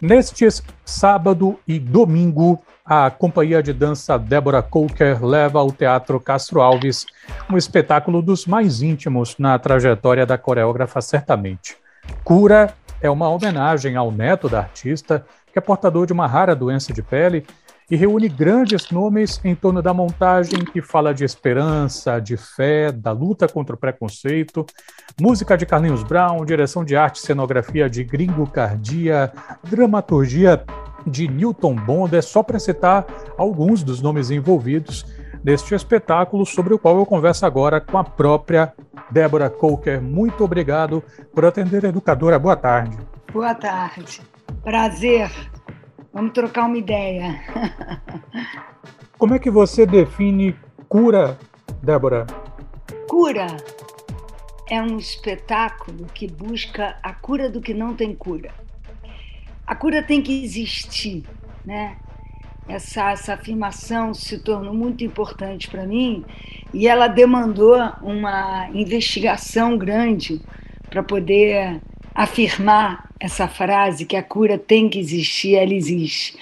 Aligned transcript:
Nestes 0.00 0.62
sábado 0.82 1.60
e 1.68 1.78
domingo, 1.78 2.58
a 2.86 3.10
companhia 3.10 3.62
de 3.62 3.74
dança 3.74 4.18
Débora 4.18 4.62
Coker 4.62 5.22
leva 5.22 5.58
ao 5.58 5.70
Teatro 5.70 6.18
Castro 6.18 6.62
Alves 6.62 7.04
um 7.50 7.56
espetáculo 7.58 8.22
dos 8.22 8.46
mais 8.46 8.80
íntimos 8.80 9.36
na 9.38 9.58
trajetória 9.58 10.24
da 10.24 10.38
coreógrafa, 10.38 11.02
certamente. 11.02 11.76
Cura 12.24 12.72
é 13.02 13.10
uma 13.10 13.28
homenagem 13.28 13.94
ao 13.94 14.10
neto 14.10 14.48
da 14.48 14.60
artista, 14.60 15.22
que 15.52 15.58
é 15.58 15.62
portador 15.62 16.06
de 16.06 16.14
uma 16.14 16.26
rara 16.26 16.56
doença 16.56 16.94
de 16.94 17.02
pele 17.02 17.46
e 17.90 17.96
reúne 17.96 18.28
grandes 18.28 18.90
nomes 18.90 19.40
em 19.44 19.54
torno 19.54 19.82
da 19.82 19.92
montagem 19.92 20.64
que 20.64 20.80
fala 20.80 21.12
de 21.12 21.24
esperança, 21.24 22.20
de 22.20 22.36
fé, 22.36 22.92
da 22.92 23.10
luta 23.10 23.48
contra 23.48 23.74
o 23.74 23.78
preconceito, 23.78 24.64
música 25.20 25.58
de 25.58 25.66
Carlinhos 25.66 26.04
Brown, 26.04 26.44
direção 26.44 26.84
de 26.84 26.96
arte 26.96 27.16
e 27.16 27.26
cenografia 27.26 27.90
de 27.90 28.04
Gringo 28.04 28.46
Cardia, 28.46 29.32
dramaturgia 29.68 30.64
de 31.04 31.26
Newton 31.26 31.74
Bond, 31.74 32.14
é 32.14 32.22
só 32.22 32.42
para 32.42 32.60
citar 32.60 33.04
alguns 33.36 33.82
dos 33.82 34.00
nomes 34.00 34.30
envolvidos 34.30 35.04
neste 35.42 35.74
espetáculo, 35.74 36.44
sobre 36.44 36.74
o 36.74 36.78
qual 36.78 36.98
eu 36.98 37.06
converso 37.06 37.46
agora 37.46 37.80
com 37.80 37.98
a 37.98 38.04
própria 38.04 38.72
Débora 39.10 39.48
Coker. 39.48 40.00
Muito 40.00 40.44
obrigado 40.44 41.02
por 41.34 41.44
atender 41.44 41.84
educadora. 41.84 42.38
Boa 42.38 42.56
tarde. 42.56 42.96
Boa 43.32 43.54
tarde. 43.54 44.20
Prazer 44.62 45.30
Vamos 46.12 46.32
trocar 46.32 46.66
uma 46.66 46.76
ideia. 46.76 47.40
Como 49.16 49.34
é 49.34 49.38
que 49.38 49.50
você 49.50 49.86
define 49.86 50.56
cura, 50.88 51.38
Débora? 51.82 52.26
Cura 53.08 53.46
é 54.68 54.82
um 54.82 54.98
espetáculo 54.98 56.06
que 56.12 56.26
busca 56.26 56.96
a 57.02 57.12
cura 57.12 57.48
do 57.48 57.60
que 57.60 57.72
não 57.72 57.94
tem 57.94 58.14
cura. 58.14 58.50
A 59.64 59.76
cura 59.76 60.02
tem 60.02 60.20
que 60.20 60.42
existir, 60.42 61.24
né? 61.64 61.96
Essa, 62.68 63.10
essa 63.10 63.34
afirmação 63.34 64.12
se 64.12 64.38
tornou 64.38 64.74
muito 64.74 65.04
importante 65.04 65.68
para 65.68 65.86
mim 65.86 66.24
e 66.72 66.88
ela 66.88 67.08
demandou 67.08 67.76
uma 68.00 68.68
investigação 68.72 69.76
grande 69.76 70.40
para 70.88 71.02
poder 71.02 71.80
afirmar 72.14 73.09
essa 73.20 73.46
frase 73.46 74.06
que 74.06 74.16
a 74.16 74.22
cura 74.22 74.56
tem 74.56 74.88
que 74.88 74.98
existir, 74.98 75.54
ela 75.54 75.74
existe. 75.74 76.34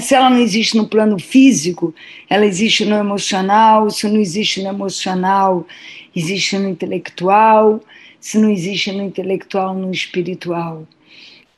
Se 0.00 0.14
ela 0.14 0.30
não 0.30 0.38
existe 0.38 0.76
no 0.76 0.86
plano 0.86 1.18
físico, 1.18 1.92
ela 2.28 2.46
existe 2.46 2.84
no 2.84 2.94
emocional, 2.94 3.90
se 3.90 4.08
não 4.08 4.20
existe 4.20 4.62
no 4.62 4.68
emocional, 4.68 5.66
existe 6.14 6.56
no 6.56 6.68
intelectual, 6.68 7.82
se 8.20 8.38
não 8.38 8.48
existe 8.48 8.92
no 8.92 9.02
intelectual, 9.02 9.74
no 9.74 9.90
espiritual. 9.90 10.86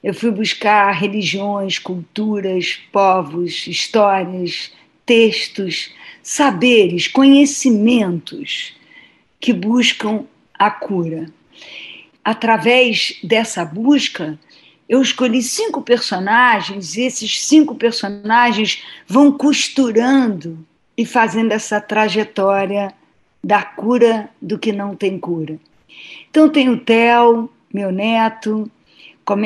Eu 0.02 0.14
fui 0.14 0.30
buscar 0.30 0.90
religiões, 0.92 1.78
culturas, 1.78 2.78
povos, 2.90 3.66
histórias, 3.66 4.72
textos, 5.04 5.92
saberes, 6.22 7.06
conhecimentos 7.06 8.74
que 9.38 9.52
buscam 9.52 10.24
a 10.54 10.70
cura 10.70 11.30
através 12.24 13.18
dessa 13.22 13.64
busca, 13.64 14.38
eu 14.92 15.00
escolhi 15.00 15.40
cinco 15.40 15.80
personagens 15.80 16.98
e 16.98 17.00
esses 17.00 17.46
cinco 17.46 17.74
personagens 17.74 18.84
vão 19.08 19.32
costurando 19.32 20.58
e 20.94 21.06
fazendo 21.06 21.50
essa 21.50 21.80
trajetória 21.80 22.92
da 23.42 23.62
cura 23.62 24.28
do 24.40 24.58
que 24.58 24.70
não 24.70 24.94
tem 24.94 25.18
cura. 25.18 25.58
Então 26.28 26.46
tem 26.50 26.68
o 26.68 26.78
Theo, 26.78 27.48
meu 27.72 27.90
neto, 27.90 28.70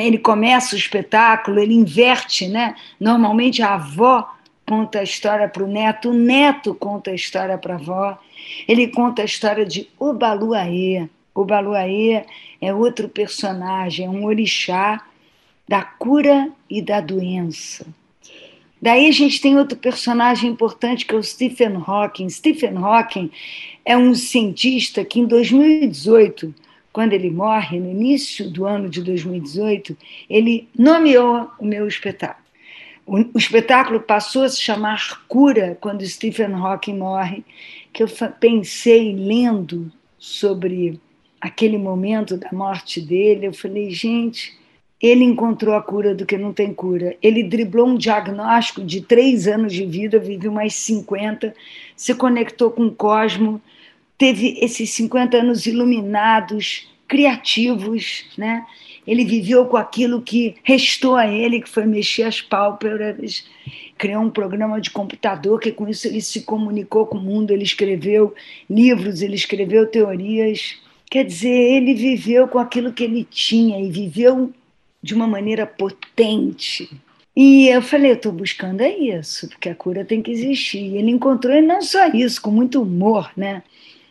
ele 0.01 0.17
começa 0.17 0.75
o 0.75 0.77
espetáculo, 0.77 1.61
ele 1.61 1.75
inverte, 1.75 2.49
né? 2.49 2.75
Normalmente 2.99 3.61
a 3.61 3.75
avó 3.75 4.29
conta 4.65 4.99
a 4.99 5.03
história 5.03 5.47
para 5.47 5.63
o 5.63 5.67
neto, 5.67 6.09
o 6.09 6.13
neto 6.13 6.75
conta 6.75 7.11
a 7.11 7.15
história 7.15 7.57
para 7.57 7.75
a 7.75 7.77
avó. 7.77 8.19
Ele 8.67 8.89
conta 8.89 9.21
a 9.21 9.25
história 9.25 9.65
de 9.65 9.87
Obaluaê. 9.97 11.07
Obaluaê 11.33 12.25
é 12.59 12.73
outro 12.73 13.07
personagem, 13.07 14.07
é 14.07 14.09
um 14.09 14.25
orixá 14.25 15.01
da 15.67 15.81
cura 15.81 16.51
e 16.69 16.81
da 16.81 17.01
doença. 17.01 17.85
Daí 18.81 19.07
a 19.07 19.11
gente 19.11 19.41
tem 19.41 19.57
outro 19.57 19.77
personagem 19.77 20.51
importante 20.51 21.05
que 21.05 21.13
é 21.13 21.17
o 21.17 21.23
Stephen 21.23 21.81
Hawking. 21.85 22.29
Stephen 22.29 22.77
Hawking 22.77 23.31
é 23.83 23.97
um 23.97 24.13
cientista 24.13 25.03
que 25.03 25.19
em 25.19 25.25
2018, 25.25 26.53
quando 26.93 27.13
ele 27.13 27.31
morre, 27.31 27.79
no 27.79 27.89
início 27.89 28.49
do 28.49 28.65
ano 28.65 28.87
de 28.87 29.01
2018, 29.01 29.97
ele 30.29 30.67
nomeou 30.77 31.49
o 31.59 31.65
meu 31.65 31.87
espetáculo. 31.87 32.45
O, 33.05 33.37
espetáculo 33.37 34.01
passou 34.01 34.43
a 34.43 34.49
se 34.49 34.61
chamar 34.61 35.25
Cura 35.27 35.77
quando 35.79 36.05
Stephen 36.05 36.53
Hawking 36.53 36.97
morre, 36.97 37.43
que 37.91 38.03
eu 38.03 38.07
pensei 38.39 39.15
lendo 39.15 39.91
sobre 40.19 40.99
aquele 41.39 41.77
momento 41.77 42.35
da 42.35 42.49
morte 42.51 42.99
dele, 42.99 43.47
eu 43.47 43.53
falei, 43.53 43.89
gente, 43.91 44.53
ele 45.01 45.23
encontrou 45.23 45.75
a 45.75 45.81
cura 45.81 46.15
do 46.15 46.25
que 46.25 46.37
não 46.37 46.51
tem 46.51 46.73
cura. 46.73 47.15
Ele 47.21 47.43
driblou 47.43 47.87
um 47.87 47.97
diagnóstico 47.97 48.83
de 48.83 49.01
três 49.01 49.47
anos 49.47 49.73
de 49.73 49.85
vida, 49.85 50.17
viveu 50.17 50.51
mais 50.51 50.73
50, 50.73 51.53
se 51.95 52.15
conectou 52.15 52.71
com 52.71 52.87
o 52.87 52.91
cosmo, 52.91 53.61
teve 54.17 54.57
esses 54.59 54.89
50 54.91 55.37
anos 55.37 55.65
iluminados, 55.67 56.87
criativos, 57.07 58.25
né? 58.37 58.65
Ele 59.05 59.23
viveu 59.23 59.65
com 59.67 59.77
aquilo 59.77 60.21
que 60.21 60.55
restou 60.63 61.15
a 61.15 61.25
ele, 61.25 61.61
que 61.61 61.69
foi 61.69 61.85
mexer 61.85 62.23
as 62.23 62.41
pálpebras, 62.41 63.45
criou 63.97 64.21
um 64.21 64.29
programa 64.29 64.81
de 64.81 64.89
computador, 64.89 65.61
que 65.61 65.71
com 65.71 65.87
isso 65.87 66.07
ele 66.07 66.19
se 66.19 66.41
comunicou 66.41 67.05
com 67.05 67.17
o 67.17 67.21
mundo, 67.21 67.51
ele 67.51 67.63
escreveu 67.63 68.33
livros, 68.69 69.21
ele 69.21 69.35
escreveu 69.35 69.87
teorias. 69.87 70.75
Quer 71.09 71.23
dizer, 71.23 71.47
ele 71.47 71.93
viveu 71.93 72.49
com 72.49 72.59
aquilo 72.59 72.91
que 72.91 73.03
ele 73.03 73.23
tinha 73.23 73.79
e 73.79 73.89
viveu 73.89 74.51
de 75.07 75.13
uma 75.13 75.25
maneira 75.25 75.65
potente. 75.65 76.89
E 77.33 77.69
eu 77.69 77.81
falei, 77.81 78.11
eu 78.11 78.15
estou 78.15 78.31
buscando 78.33 78.81
é 78.81 78.89
isso, 78.89 79.47
porque 79.47 79.69
a 79.69 79.75
cura 79.75 80.03
tem 80.03 80.21
que 80.21 80.31
existir. 80.31 80.79
E 80.79 80.97
ele 80.97 81.11
encontrou, 81.11 81.55
e 81.55 81.61
não 81.61 81.81
só 81.81 82.07
isso, 82.09 82.41
com 82.41 82.51
muito 82.51 82.81
humor, 82.81 83.31
né? 83.37 83.63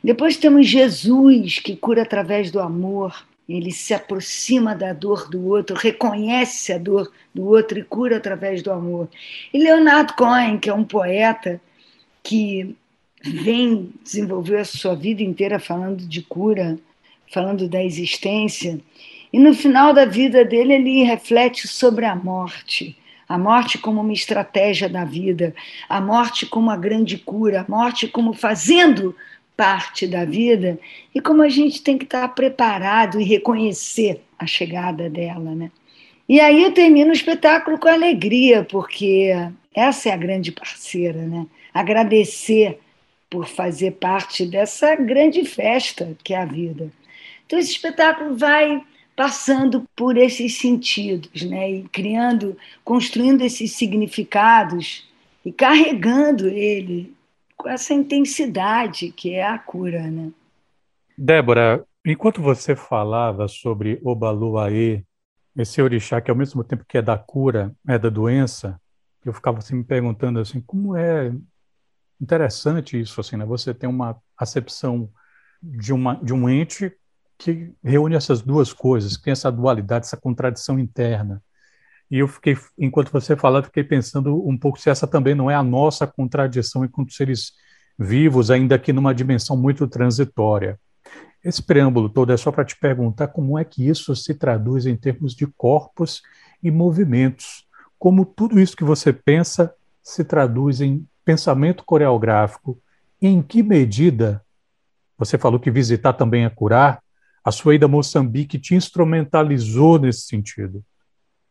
Depois 0.03 0.39
temos 0.39 0.67
Jesus, 0.67 1.59
que 1.59 1.77
cura 1.77 2.01
através 2.01 2.51
do 2.51 2.61
amor. 2.61 3.27
Ele 3.47 3.71
se 3.73 3.93
aproxima 3.93 4.75
da 4.75 4.95
dor 4.95 5.29
do 5.29 5.47
outro, 5.47 5.77
reconhece 5.77 6.73
a 6.73 6.79
dor 6.79 7.13
do 7.35 7.45
outro 7.45 7.79
e 7.79 7.85
cura 7.85 8.17
através 8.17 8.63
do 8.63 8.73
amor. 8.73 9.07
E 9.53 9.59
Leonardo 9.59 10.15
Cohen, 10.15 10.59
que 10.59 10.71
é 10.71 10.75
um 10.75 10.83
poeta 10.83 11.61
que 12.23 12.75
vem 13.23 13.93
desenvolver 14.03 14.59
a 14.61 14.65
sua 14.65 14.95
vida 14.95 15.23
inteira 15.23 15.59
falando 15.59 16.07
de 16.07 16.23
cura, 16.23 16.79
falando 17.31 17.69
da 17.69 17.85
existência, 17.85 18.81
e 19.33 19.39
no 19.39 19.55
final 19.55 19.93
da 19.93 20.05
vida 20.05 20.45
dele 20.45 20.75
ele 20.75 21.03
reflete 21.03 21.67
sobre 21.67 22.05
a 22.05 22.15
morte, 22.15 22.97
a 23.29 23.37
morte 23.37 23.79
como 23.79 24.01
uma 24.01 24.13
estratégia 24.13 24.89
da 24.89 25.05
vida, 25.05 25.55
a 25.89 26.01
morte 26.01 26.47
como 26.47 26.71
a 26.71 26.77
grande 26.77 27.19
cura, 27.19 27.61
a 27.63 27.71
morte 27.71 28.07
como 28.07 28.33
fazendo 28.33 29.15
parte 29.57 30.07
da 30.07 30.25
vida 30.25 30.79
e 31.15 31.21
como 31.21 31.43
a 31.43 31.49
gente 31.49 31.83
tem 31.83 31.97
que 31.97 32.05
estar 32.05 32.29
preparado 32.29 33.21
e 33.21 33.25
reconhecer 33.25 34.23
a 34.39 34.47
chegada 34.47 35.09
dela, 35.09 35.55
né? 35.55 35.71
E 36.29 36.41
aí 36.41 36.63
eu 36.63 36.73
termino 36.73 37.11
o 37.11 37.15
espetáculo 37.15 37.79
com 37.79 37.89
alegria, 37.89 38.65
porque 38.65 39.31
essa 39.75 40.09
é 40.09 40.13
a 40.13 40.17
grande 40.17 40.51
parceira, 40.51 41.23
né? 41.23 41.47
Agradecer 41.73 42.81
por 43.31 43.47
fazer 43.47 43.93
parte 43.93 44.45
dessa 44.47 44.95
grande 44.97 45.45
festa 45.45 46.17
que 46.23 46.35
é 46.35 46.39
a 46.39 46.45
vida. 46.45 46.91
Então, 47.47 47.59
esse 47.59 47.73
espetáculo 47.73 48.37
vai 48.37 48.83
passando 49.17 49.89
por 49.97 50.19
esses 50.19 50.59
sentidos, 50.59 51.43
né? 51.43 51.71
E 51.71 51.83
criando, 51.89 52.57
construindo 52.85 53.41
esses 53.41 53.73
significados 53.73 55.09
e 55.45 55.51
carregando 55.51 56.47
ele 56.47 57.17
com 57.57 57.69
essa 57.69 57.95
intensidade 57.95 59.11
que 59.11 59.35
é 59.35 59.47
a 59.47 59.59
cura, 59.59 60.03
né? 60.03 60.31
Débora, 61.17 61.83
enquanto 62.05 62.43
você 62.43 62.77
falava 62.77 63.49
sobre 63.49 63.99
Obaluaê, 64.05 65.03
esse 65.57 65.81
orixá 65.81 66.21
que 66.21 66.31
ao 66.31 66.37
mesmo 66.37 66.63
tempo 66.63 66.85
que 66.87 66.99
é 66.99 67.03
da 67.03 67.17
cura, 67.17 67.75
é 67.89 67.99
da 67.99 68.11
doença, 68.11 68.79
eu 69.25 69.33
ficava 69.33 69.59
assim 69.59 69.77
me 69.77 69.85
perguntando 69.85 70.39
assim, 70.39 70.61
como 70.61 70.95
é 70.95 71.33
interessante 72.21 73.01
isso 73.01 73.19
assim, 73.19 73.37
né? 73.37 73.47
Você 73.47 73.73
tem 73.73 73.89
uma 73.89 74.21
acepção 74.37 75.09
de 75.63 75.95
uma 75.95 76.15
de 76.23 76.35
um 76.35 76.49
ente 76.49 76.93
que 77.39 77.73
reúne 77.83 78.17
essas 78.17 78.43
duas 78.43 78.73
coisas, 78.73 79.17
que 79.17 79.25
tem 79.25 79.33
essa 79.33 79.51
dualidade, 79.53 80.07
essa 80.07 80.17
contradição 80.17 80.79
interna. 80.79 81.43
E 82.11 82.19
eu 82.19 82.29
fiquei, 82.29 82.57
enquanto 82.79 83.11
você 83.11 83.37
falava, 83.37 83.67
fiquei 83.67 83.85
pensando 83.85 84.47
um 84.49 84.57
pouco 84.57 84.81
se 84.81 84.89
essa 84.89 85.07
também 85.07 85.35
não 85.35 85.51
é 85.51 85.55
a 85.55 85.63
nossa 85.63 86.07
contradição 86.07 86.85
enquanto 86.85 87.13
seres 87.13 87.53
vivos, 87.99 88.51
ainda 88.51 88.79
que 88.79 88.93
numa 88.93 89.15
dimensão 89.15 89.57
muito 89.57 89.87
transitória. 89.89 90.79
Esse 91.45 91.63
preâmbulo 91.63 92.09
todo 92.09 92.33
é 92.33 92.37
só 92.37 92.51
para 92.51 92.65
te 92.65 92.79
perguntar 92.79 93.29
como 93.29 93.59
é 93.59 93.65
que 93.65 93.89
isso 93.89 94.15
se 94.17 94.35
traduz 94.35 94.87
em 94.87 94.97
termos 94.97 95.35
de 95.35 95.47
corpos 95.47 96.23
e 96.63 96.71
movimentos. 96.71 97.67
como 97.99 98.27
tudo 98.27 98.61
isso 98.61 98.77
que 98.77 98.85
você 98.85 99.13
pensa 99.13 99.75
se 100.03 100.23
traduz 100.23 100.81
em 100.81 101.07
pensamento 101.25 101.85
coreográfico, 101.85 102.79
em 103.21 103.43
que 103.43 103.63
medida 103.63 104.45
você 105.19 105.39
falou 105.39 105.59
que 105.59 105.71
visitar 105.71 106.13
também 106.13 106.45
é 106.45 106.51
curar, 106.51 107.03
a 107.47 107.53
sua 107.53 107.77
ida 107.77 107.87
a 107.87 107.89
Moçambique 107.89 108.59
te 108.59 108.75
instrumentalizou 108.75 110.01
nesse 110.01 110.23
sentido? 110.23 110.83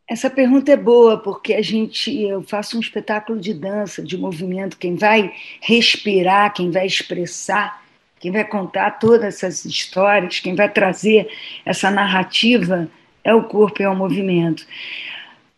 Essa 0.06 0.28
pergunta 0.28 0.70
é 0.70 0.76
boa, 0.76 1.16
porque 1.16 1.54
a 1.54 1.62
gente, 1.62 2.14
eu 2.20 2.42
faço 2.42 2.76
um 2.76 2.80
espetáculo 2.80 3.40
de 3.40 3.54
dança, 3.54 4.02
de 4.02 4.18
movimento, 4.18 4.76
quem 4.76 4.94
vai 4.94 5.32
respirar, 5.62 6.52
quem 6.52 6.70
vai 6.70 6.86
expressar, 6.86 7.82
quem 8.20 8.30
vai 8.30 8.44
contar 8.44 8.98
todas 8.98 9.24
essas 9.24 9.64
histórias, 9.64 10.38
quem 10.38 10.54
vai 10.54 10.70
trazer 10.70 11.30
essa 11.64 11.90
narrativa 11.90 12.90
é 13.24 13.34
o 13.34 13.44
corpo, 13.44 13.82
é 13.82 13.88
o 13.88 13.96
movimento. 13.96 14.66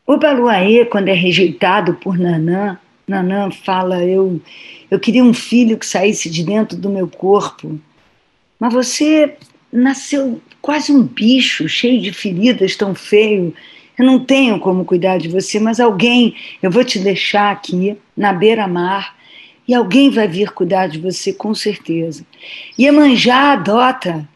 O 0.07 0.17
Baluaê, 0.17 0.85
quando 0.85 1.09
é 1.09 1.15
rejeitado 1.15 1.95
por 1.95 2.17
Nanã, 2.17 2.79
Nanã 3.09 3.51
fala: 3.51 4.05
eu, 4.05 4.41
eu 4.89 5.01
queria 5.01 5.25
um 5.25 5.35
filho 5.35 5.77
que 5.77 5.85
saísse 5.85 6.31
de 6.31 6.45
dentro 6.45 6.79
do 6.79 6.89
meu 6.89 7.09
corpo, 7.09 7.77
mas 8.61 8.73
você 8.73 9.37
nasceu 9.73 10.41
quase 10.61 10.93
um 10.93 11.03
bicho, 11.03 11.69
cheio 11.69 12.01
de 12.01 12.13
feridas, 12.13 12.77
tão 12.77 12.95
feio 12.95 13.55
eu 13.99 14.07
não 14.07 14.25
tenho 14.25 14.61
como 14.61 14.85
cuidar 14.85 15.19
de 15.19 15.29
você, 15.29 15.59
mas 15.59 15.81
alguém, 15.81 16.37
eu 16.63 16.71
vou 16.71 16.85
te 16.85 17.01
deixar 17.01 17.51
aqui 17.51 17.99
na 18.17 18.33
beira-mar 18.33 19.17
e 19.67 19.75
alguém 19.75 20.09
vai 20.09 20.29
vir 20.29 20.53
cuidar 20.53 20.87
de 20.87 21.01
você 21.01 21.33
com 21.33 21.53
certeza. 21.53 22.25
Iemanjá 22.79 23.53
adota 23.53 24.27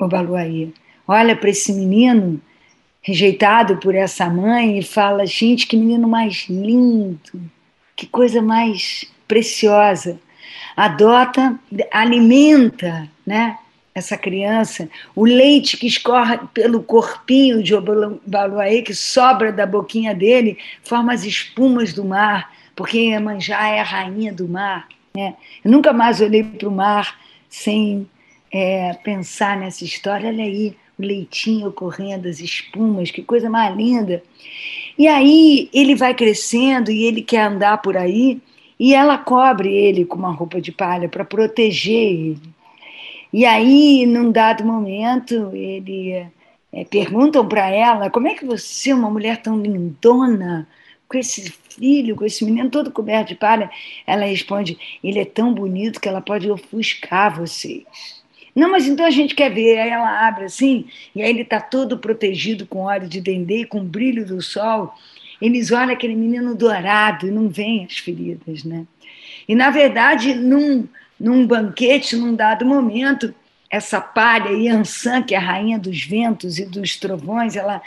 o 0.00 0.08
Baluaí. 0.08 0.72
Olha 1.06 1.36
para 1.36 1.50
esse 1.50 1.74
menino 1.74 2.40
rejeitado 3.02 3.76
por 3.76 3.94
essa 3.94 4.30
mãe 4.30 4.78
e 4.78 4.82
fala: 4.82 5.26
gente, 5.26 5.66
que 5.66 5.76
menino 5.76 6.08
mais 6.08 6.46
lindo, 6.48 7.20
que 7.94 8.06
coisa 8.06 8.40
mais 8.40 9.04
preciosa. 9.28 10.18
Adota, 10.74 11.58
alimenta, 11.92 13.08
né? 13.26 13.58
Essa 13.94 14.16
criança, 14.16 14.88
o 15.14 15.24
leite 15.24 15.76
que 15.76 15.86
escorre 15.86 16.38
pelo 16.54 16.82
corpinho 16.82 17.62
de 17.62 17.74
Obaluaê, 17.74 18.82
que 18.82 18.94
sobra 18.94 19.52
da 19.52 19.66
boquinha 19.66 20.14
dele, 20.14 20.58
forma 20.82 21.12
as 21.12 21.24
espumas 21.24 21.92
do 21.92 22.04
mar, 22.04 22.50
porque 22.74 22.98
Iemanjá 22.98 23.68
é 23.68 23.80
a 23.80 23.84
rainha 23.84 24.32
do 24.32 24.48
mar. 24.48 24.88
Né? 25.14 25.34
Eu 25.62 25.70
nunca 25.70 25.92
mais 25.92 26.20
olhei 26.20 26.42
para 26.42 26.68
o 26.68 26.72
mar 26.72 27.18
sem 27.50 28.08
é, 28.50 28.94
pensar 29.04 29.58
nessa 29.58 29.84
história. 29.84 30.28
Olha 30.28 30.44
aí, 30.44 30.74
o 30.98 31.02
leitinho 31.02 31.70
correndo, 31.70 32.28
as 32.28 32.40
espumas, 32.40 33.10
que 33.10 33.22
coisa 33.22 33.50
mais 33.50 33.76
linda. 33.76 34.22
E 34.98 35.06
aí 35.06 35.68
ele 35.72 35.94
vai 35.94 36.14
crescendo 36.14 36.90
e 36.90 37.04
ele 37.04 37.22
quer 37.22 37.42
andar 37.42 37.78
por 37.78 37.96
aí, 37.96 38.40
e 38.78 38.94
ela 38.94 39.16
cobre 39.16 39.72
ele 39.72 40.04
com 40.04 40.16
uma 40.16 40.32
roupa 40.32 40.60
de 40.60 40.72
palha 40.72 41.08
para 41.08 41.24
proteger 41.24 42.12
ele. 42.12 42.51
E 43.32 43.46
aí, 43.46 44.04
num 44.06 44.30
dado 44.30 44.64
momento, 44.64 45.50
ele 45.54 46.26
é, 46.72 46.84
perguntam 46.84 47.46
para 47.48 47.70
ela 47.70 48.10
como 48.10 48.28
é 48.28 48.34
que 48.34 48.44
você, 48.44 48.92
uma 48.92 49.10
mulher 49.10 49.40
tão 49.40 49.60
lindona, 49.60 50.68
com 51.12 51.18
esse 51.18 51.50
filho, 51.50 52.16
com 52.16 52.24
esse 52.24 52.44
menino 52.44 52.70
todo 52.70 52.90
coberto 52.90 53.28
de 53.28 53.34
palha, 53.34 53.70
ela 54.06 54.24
responde: 54.24 54.78
ele 55.04 55.18
é 55.18 55.24
tão 55.24 55.52
bonito 55.52 56.00
que 56.00 56.08
ela 56.08 56.22
pode 56.22 56.50
ofuscar 56.50 57.38
vocês. 57.38 58.22
Não, 58.54 58.70
mas 58.70 58.86
então 58.86 59.04
a 59.04 59.10
gente 59.10 59.34
quer 59.34 59.52
ver. 59.52 59.78
Aí 59.78 59.90
ela 59.90 60.26
abre 60.26 60.44
assim, 60.44 60.86
e 61.14 61.22
aí 61.22 61.30
ele 61.30 61.42
está 61.42 61.60
todo 61.60 61.98
protegido 61.98 62.66
com 62.66 62.80
óleo 62.80 63.08
de 63.08 63.20
dendê, 63.20 63.66
com 63.66 63.80
o 63.80 63.84
brilho 63.84 64.26
do 64.26 64.40
sol. 64.40 64.94
Eles 65.40 65.70
olham 65.70 65.92
aquele 65.92 66.14
menino 66.14 66.54
dourado 66.54 67.26
e 67.26 67.30
não 67.30 67.48
veem 67.48 67.84
as 67.84 67.98
feridas, 67.98 68.64
né? 68.64 68.86
E 69.48 69.54
na 69.54 69.70
verdade, 69.70 70.34
num, 70.34 70.86
num 71.22 71.46
banquete, 71.46 72.16
num 72.16 72.34
dado 72.34 72.66
momento, 72.66 73.32
essa 73.70 74.00
palha, 74.00 74.50
Yansan, 74.50 75.22
que 75.22 75.36
é 75.36 75.38
a 75.38 75.40
rainha 75.40 75.78
dos 75.78 76.02
ventos 76.02 76.58
e 76.58 76.66
dos 76.66 76.96
trovões, 76.96 77.54
ela 77.54 77.80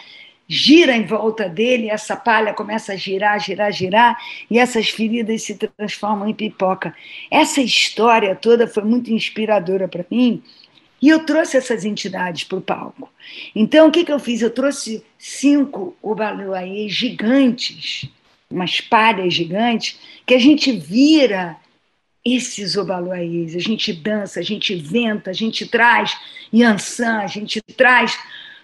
gira 0.47 0.95
em 0.95 1.05
volta 1.05 1.49
dele, 1.49 1.89
essa 1.89 2.15
palha 2.15 2.53
começa 2.53 2.93
a 2.93 2.95
girar, 2.95 3.37
girar, 3.39 3.73
girar, 3.73 4.17
e 4.49 4.57
essas 4.57 4.89
feridas 4.89 5.41
se 5.41 5.55
transformam 5.55 6.29
em 6.29 6.33
pipoca. 6.33 6.95
Essa 7.29 7.61
história 7.61 8.33
toda 8.35 8.67
foi 8.67 8.83
muito 8.83 9.11
inspiradora 9.11 9.85
para 9.85 10.05
mim, 10.09 10.41
e 11.01 11.09
eu 11.09 11.25
trouxe 11.25 11.57
essas 11.57 11.83
entidades 11.83 12.45
para 12.45 12.57
o 12.57 12.61
palco. 12.61 13.09
Então, 13.53 13.89
o 13.89 13.91
que, 13.91 14.05
que 14.05 14.13
eu 14.13 14.19
fiz? 14.19 14.41
Eu 14.41 14.49
trouxe 14.49 15.03
cinco 15.19 15.93
Obaluaiê 16.01 16.87
gigantes, 16.87 18.07
umas 18.49 18.79
palhas 18.79 19.33
gigantes, 19.33 19.99
que 20.25 20.33
a 20.33 20.39
gente 20.39 20.71
vira 20.71 21.57
esses 22.25 22.75
obaluaiês. 22.75 23.55
A 23.55 23.59
gente 23.59 23.93
dança, 23.93 24.39
a 24.39 24.43
gente 24.43 24.73
venta, 24.75 25.29
a 25.29 25.33
gente 25.33 25.67
traz 25.67 26.17
Yansan, 26.51 27.19
a 27.19 27.27
gente 27.27 27.61
traz 27.61 28.17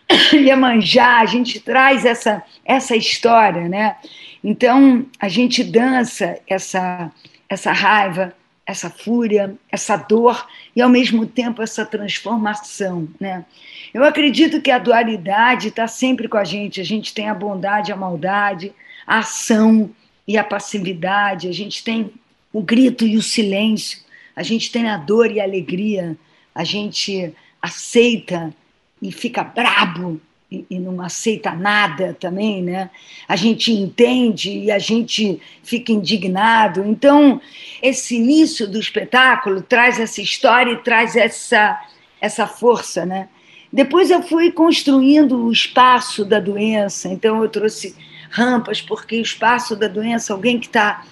Iemanjá, 0.34 1.20
a 1.20 1.26
gente 1.26 1.60
traz 1.60 2.04
essa, 2.04 2.44
essa 2.66 2.96
história, 2.96 3.70
né? 3.70 3.96
Então, 4.44 5.06
a 5.20 5.30
gente 5.30 5.64
dança 5.64 6.40
essa, 6.48 7.12
essa 7.48 7.72
raiva, 7.72 8.34
essa 8.66 8.90
fúria, 8.90 9.56
essa 9.72 9.96
dor 9.96 10.48
e, 10.76 10.82
ao 10.82 10.90
mesmo 10.90 11.26
tempo, 11.28 11.62
essa 11.62 11.86
transformação, 11.86 13.08
né? 13.20 13.46
Eu 13.94 14.04
acredito 14.04 14.62
que 14.62 14.72
a 14.72 14.80
dualidade 14.80 15.68
está 15.68 15.88
sempre 15.88 16.28
com 16.28 16.38
a 16.38 16.44
gente. 16.44 16.80
A 16.82 16.84
gente 16.84 17.14
tem 17.14 17.30
a 17.30 17.36
bondade, 17.36 17.92
a 17.92 17.96
maldade, 17.96 18.74
a 19.06 19.20
ação 19.20 19.92
e 20.28 20.38
a 20.38 20.44
passividade. 20.44 21.50
A 21.50 21.52
gente 21.52 21.84
tem 21.84 22.12
o 22.54 22.62
grito 22.62 23.06
e 23.06 23.18
o 23.18 23.22
silêncio, 23.22 24.00
a 24.36 24.44
gente 24.44 24.72
tem 24.72 24.90
a 24.90 24.98
dor 24.98 25.32
e 25.32 25.40
a 25.40 25.44
alegria, 25.44 26.18
a 26.54 26.64
gente 26.64 27.34
aceita 27.62 28.54
e 29.02 29.12
fica 29.12 29.44
brabo 29.44 30.20
e, 30.52 30.66
e, 30.70 30.80
não 30.80 31.02
aceita 31.02 31.52
nada 31.54 32.16
também, 32.20 32.62
né? 32.62 32.90
A 33.26 33.38
gente 33.38 33.72
entende 33.72 34.52
e 34.52 34.70
a 34.70 34.80
gente 34.80 35.40
fica 35.64 35.94
indignado. 35.94 36.84
Então, 36.86 37.40
esse 37.82 38.18
início 38.18 38.68
do 38.68 38.78
espetáculo 38.78 39.62
traz 39.62 39.98
essa 39.98 40.22
história 40.22 40.74
e 40.74 40.84
traz 40.84 41.16
essa, 41.16 41.82
essa 42.20 42.46
força, 42.46 43.06
né? 43.06 43.30
Depois 43.72 44.12
eu 44.12 44.22
fui 44.22 44.52
construindo 44.52 45.46
o 45.46 45.52
espaço 45.52 46.26
da 46.26 46.42
doença, 46.42 47.08
então 47.08 47.42
eu 47.42 47.48
trouxe 47.48 47.96
rampas, 48.30 48.82
porque 48.82 49.18
o 49.18 49.22
espaço 49.22 49.78
da 49.78 49.88
doença, 49.88 50.34
alguém 50.34 50.60
que 50.60 50.68
está 50.68 51.06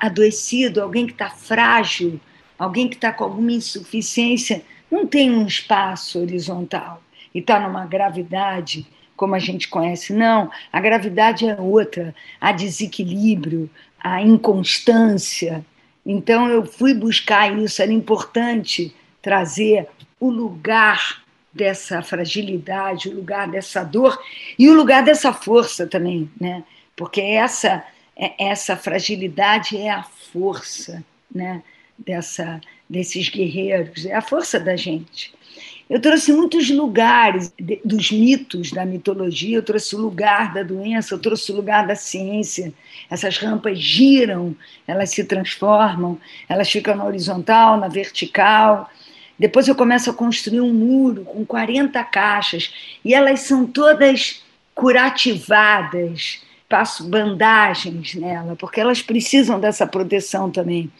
adoecido, 0.00 0.82
alguém 0.82 1.06
que 1.06 1.12
está 1.12 1.30
frágil, 1.30 2.20
alguém 2.58 2.88
que 2.88 2.94
está 2.94 3.12
com 3.12 3.24
alguma 3.24 3.52
insuficiência, 3.52 4.62
não 4.90 5.06
tem 5.06 5.30
um 5.30 5.46
espaço 5.46 6.20
horizontal 6.20 7.02
e 7.34 7.38
está 7.40 7.60
numa 7.60 7.84
gravidade 7.86 8.86
como 9.16 9.34
a 9.34 9.38
gente 9.38 9.68
conhece. 9.68 10.12
Não, 10.12 10.50
a 10.72 10.80
gravidade 10.80 11.48
é 11.48 11.58
outra, 11.58 12.14
há 12.40 12.52
desequilíbrio, 12.52 13.68
há 13.98 14.20
inconstância. 14.22 15.64
Então 16.04 16.48
eu 16.48 16.64
fui 16.64 16.94
buscar 16.94 17.56
isso, 17.58 17.82
era 17.82 17.92
importante 17.92 18.94
trazer 19.20 19.88
o 20.20 20.30
lugar 20.30 21.24
dessa 21.52 22.02
fragilidade, 22.02 23.08
o 23.08 23.14
lugar 23.14 23.48
dessa 23.48 23.82
dor 23.82 24.22
e 24.58 24.68
o 24.68 24.74
lugar 24.74 25.02
dessa 25.02 25.32
força 25.32 25.86
também, 25.86 26.30
né? 26.38 26.62
Porque 26.94 27.20
essa 27.20 27.82
essa 28.16 28.76
fragilidade 28.76 29.76
é 29.76 29.90
a 29.90 30.02
força 30.02 31.04
né, 31.32 31.62
dessa, 31.98 32.60
desses 32.88 33.28
guerreiros, 33.28 34.06
é 34.06 34.14
a 34.14 34.22
força 34.22 34.58
da 34.58 34.74
gente. 34.74 35.34
Eu 35.88 36.00
trouxe 36.00 36.32
muitos 36.32 36.68
lugares 36.68 37.52
dos 37.84 38.10
mitos 38.10 38.72
da 38.72 38.84
mitologia, 38.84 39.56
eu 39.56 39.62
trouxe 39.62 39.94
o 39.94 40.00
lugar 40.00 40.52
da 40.52 40.64
doença, 40.64 41.14
eu 41.14 41.18
trouxe 41.18 41.52
o 41.52 41.54
lugar 41.54 41.86
da 41.86 41.94
ciência. 41.94 42.74
Essas 43.08 43.38
rampas 43.38 43.78
giram, 43.78 44.56
elas 44.84 45.10
se 45.10 45.22
transformam, 45.22 46.18
elas 46.48 46.68
ficam 46.68 46.96
na 46.96 47.04
horizontal, 47.04 47.78
na 47.78 47.86
vertical. 47.86 48.90
Depois 49.38 49.68
eu 49.68 49.76
começo 49.76 50.10
a 50.10 50.14
construir 50.14 50.60
um 50.60 50.74
muro 50.74 51.24
com 51.24 51.46
40 51.46 52.02
caixas 52.02 52.72
e 53.04 53.14
elas 53.14 53.40
são 53.40 53.64
todas 53.64 54.42
curativadas, 54.74 56.40
passo 56.68 57.08
bandagens 57.08 58.14
nela, 58.14 58.56
porque 58.56 58.80
elas 58.80 59.02
precisam 59.02 59.60
dessa 59.60 59.86
proteção 59.86 60.50
também. 60.50 60.90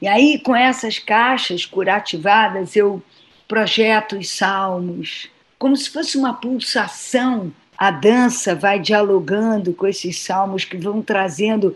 E 0.00 0.08
aí, 0.08 0.38
com 0.38 0.54
essas 0.54 0.98
caixas 0.98 1.66
curativadas, 1.66 2.74
eu 2.74 3.02
projeto 3.46 4.16
os 4.16 4.30
salmos, 4.30 5.28
como 5.58 5.76
se 5.76 5.90
fosse 5.90 6.16
uma 6.16 6.34
pulsação. 6.34 7.52
A 7.76 7.90
dança 7.90 8.54
vai 8.54 8.78
dialogando 8.78 9.74
com 9.74 9.86
esses 9.86 10.20
salmos 10.20 10.64
que 10.64 10.76
vão 10.76 11.02
trazendo 11.02 11.74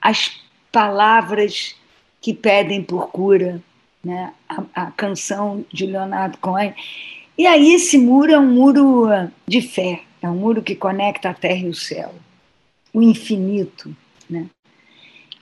as 0.00 0.40
palavras 0.70 1.74
que 2.20 2.32
pedem 2.32 2.82
por 2.82 3.08
cura, 3.08 3.60
né? 4.04 4.32
a, 4.48 4.62
a 4.74 4.90
canção 4.92 5.64
de 5.72 5.86
Leonardo 5.86 6.38
Cohen. 6.38 6.74
E 7.36 7.46
aí, 7.46 7.74
esse 7.74 7.98
muro 7.98 8.32
é 8.32 8.38
um 8.38 8.46
muro 8.46 9.08
de 9.46 9.60
fé, 9.60 10.02
é 10.22 10.28
um 10.28 10.36
muro 10.36 10.62
que 10.62 10.74
conecta 10.74 11.30
a 11.30 11.34
terra 11.34 11.66
e 11.66 11.68
o 11.68 11.74
céu. 11.74 12.14
O 12.96 13.02
infinito, 13.02 13.94
né? 14.28 14.46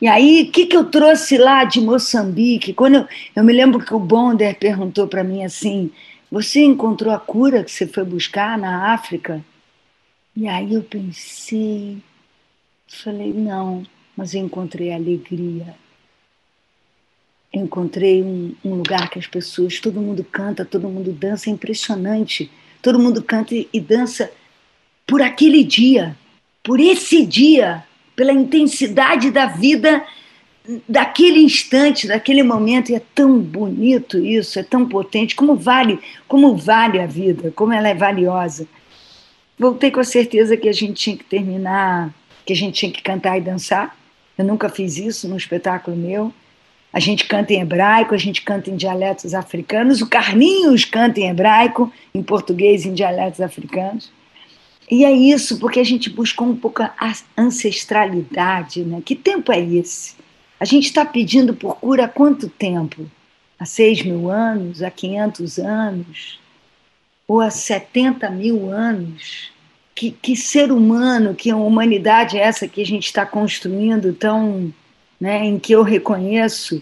E 0.01 0.09
aí, 0.09 0.43
o 0.43 0.51
que, 0.51 0.67
que 0.67 0.77
eu 0.77 0.87
trouxe 0.87 1.39
lá 1.39 1.65
de 1.65 1.81
Moçambique? 1.81 2.75
Quando 2.75 2.97
eu, 2.97 3.09
eu 3.37 3.45
me 3.45 3.53
lembro 3.53 3.79
que 3.79 3.95
o 3.95 3.99
Bonder 3.99 4.59
perguntou 4.59 5.07
para 5.07 5.23
mim 5.23 5.45
assim: 5.45 5.93
Você 6.33 6.65
encontrou 6.65 7.15
a 7.15 7.19
cura 7.19 7.63
que 7.63 7.71
você 7.71 7.87
foi 7.87 8.03
buscar 8.03 8.59
na 8.59 8.93
África? 8.93 9.45
E 10.35 10.49
aí 10.49 10.75
eu 10.75 10.83
pensei, 10.83 11.99
falei: 12.89 13.33
Não, 13.33 13.87
mas 14.17 14.35
eu 14.35 14.41
encontrei 14.41 14.93
alegria. 14.93 15.77
Eu 17.53 17.63
encontrei 17.63 18.21
um, 18.21 18.53
um, 18.65 18.75
lugar 18.75 19.09
que 19.09 19.21
as 19.21 19.29
pessoas, 19.29 19.79
todo 19.79 20.01
mundo 20.01 20.25
canta, 20.25 20.65
todo 20.65 20.89
mundo 20.89 21.13
dança, 21.13 21.49
é 21.49 21.53
impressionante. 21.53 22.51
Todo 22.83 22.99
mundo 22.99 23.23
canta 23.23 23.55
e, 23.55 23.69
e 23.73 23.79
dança 23.79 24.29
por 25.07 25.23
aquele 25.23 25.63
dia, 25.63 26.17
por 26.65 26.81
esse 26.81 27.25
dia, 27.27 27.85
pela 28.17 28.33
intensidade 28.33 29.31
da 29.31 29.47
vida 29.47 30.03
daquele 30.89 31.41
instante, 31.41 32.09
daquele 32.09 32.43
momento, 32.43 32.91
e 32.91 32.95
é 32.95 33.03
tão 33.15 33.39
bonito 33.39 34.19
isso, 34.19 34.59
é 34.59 34.63
tão 34.63 34.89
potente, 34.89 35.37
como 35.37 35.55
vale, 35.55 36.01
como 36.27 36.57
vale 36.57 36.99
a 36.99 37.07
vida, 37.07 37.53
como 37.55 37.75
ela 37.75 37.89
é 37.89 37.95
valiosa. 37.95 38.67
Voltei 39.59 39.91
com 39.91 40.01
a 40.01 40.05
certeza 40.05 40.57
que 40.57 40.67
a 40.67 40.73
gente 40.73 40.95
tinha 40.95 41.17
que 41.19 41.25
terminar, 41.25 42.13
que 42.47 42.55
a 42.55 42.57
gente 42.57 42.75
tinha 42.75 42.91
que 42.91 43.03
cantar 43.03 43.37
e 43.37 43.43
dançar. 43.43 43.95
Eu 44.39 44.45
nunca 44.47 44.71
fiz 44.71 44.97
isso 44.97 45.29
num 45.29 45.37
espetáculo 45.37 45.95
meu. 45.95 46.33
A 46.91 46.99
gente 46.99 47.27
canta 47.27 47.53
em 47.53 47.61
hebraico, 47.61 48.15
a 48.15 48.19
gente 48.19 48.41
canta 48.41 48.71
em 48.71 48.77
dialetos 48.77 49.35
africanos, 49.35 50.01
o 50.01 50.09
Carlinhos 50.09 50.87
canta 50.87 51.21
em 51.21 51.29
hebraico, 51.29 51.93
em 52.15 52.23
português, 52.23 52.87
em 52.87 52.95
dialetos 52.95 53.43
africanos. 53.43 54.11
E 54.95 55.05
é 55.05 55.11
isso, 55.11 55.59
porque 55.59 55.81
a 55.81 55.85
gente 55.85 56.09
buscou 56.09 56.47
um 56.47 56.55
pouco 56.55 56.81
a 56.81 57.13
ancestralidade, 57.37 58.85
né? 58.85 59.03
Que 59.05 59.17
tempo 59.17 59.51
é 59.51 59.61
esse? 59.61 60.15
A 60.61 60.65
gente 60.65 60.85
está 60.85 61.05
pedindo 61.05 61.53
por 61.53 61.81
cura 61.81 62.05
há 62.05 62.09
quanto 62.09 62.49
tempo? 62.49 63.11
Há 63.59 63.65
6 63.65 64.05
mil 64.05 64.31
anos? 64.31 64.85
Há 64.85 64.93
500 64.93 65.59
anos? 65.59 66.39
Ou 67.27 67.41
há 67.41 67.51
70 67.51 68.31
mil 68.31 68.71
anos? 68.71 69.51
Que, 69.97 70.13
que 70.13 70.37
ser 70.37 70.71
humano, 70.71 71.35
que 71.35 71.53
humanidade 71.53 72.39
é 72.39 72.43
essa 72.43 72.69
que 72.69 72.81
a 72.81 72.87
gente 72.87 73.07
está 73.07 73.27
construindo 73.27 74.13
tão, 74.13 74.73
né, 75.21 75.45
em 75.45 75.59
que 75.59 75.73
eu 75.73 75.83
reconheço 75.83 76.81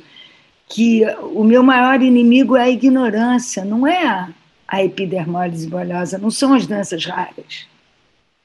que 0.68 1.02
o 1.32 1.44
meu 1.44 1.62
maior 1.62 2.02
inimigo 2.02 2.58
é 2.58 2.64
a 2.64 2.70
ignorância, 2.70 3.64
não 3.64 3.86
é 3.86 4.06
a, 4.06 4.28
a 4.68 4.84
epidermólise 4.84 5.66
bolhosa, 5.66 6.18
não 6.18 6.30
são 6.30 6.52
as 6.52 6.66
doenças 6.66 7.06
raras. 7.06 7.71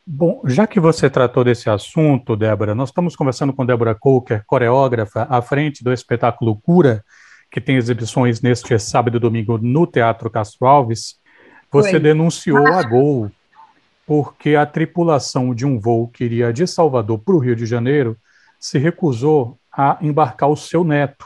Bom, 0.09 0.41
já 0.45 0.65
que 0.65 0.79
você 0.79 1.09
tratou 1.09 1.43
desse 1.43 1.69
assunto, 1.69 2.37
Débora, 2.37 2.73
nós 2.73 2.87
estamos 2.87 3.13
conversando 3.13 3.51
com 3.51 3.65
Débora 3.65 3.93
Coker, 3.93 4.41
coreógrafa, 4.47 5.27
à 5.29 5.41
frente 5.41 5.83
do 5.83 5.91
espetáculo 5.91 6.55
Cura, 6.55 7.03
que 7.51 7.59
tem 7.59 7.75
exibições 7.75 8.41
neste 8.41 8.79
sábado 8.79 9.17
e 9.17 9.19
domingo 9.19 9.57
no 9.57 9.85
Teatro 9.85 10.29
Castro 10.29 10.65
Alves. 10.65 11.15
Você 11.69 11.95
Oi. 11.95 11.99
denunciou 11.99 12.67
a 12.67 12.81
Gol 12.83 13.29
porque 14.05 14.55
a 14.55 14.65
tripulação 14.65 15.53
de 15.53 15.65
um 15.65 15.77
voo 15.77 16.07
que 16.07 16.23
iria 16.23 16.53
de 16.53 16.65
Salvador 16.65 17.19
para 17.19 17.35
o 17.35 17.39
Rio 17.39 17.57
de 17.57 17.65
Janeiro 17.65 18.15
se 18.57 18.79
recusou 18.79 19.59
a 19.69 19.97
embarcar 20.01 20.47
o 20.47 20.55
seu 20.55 20.85
neto, 20.85 21.25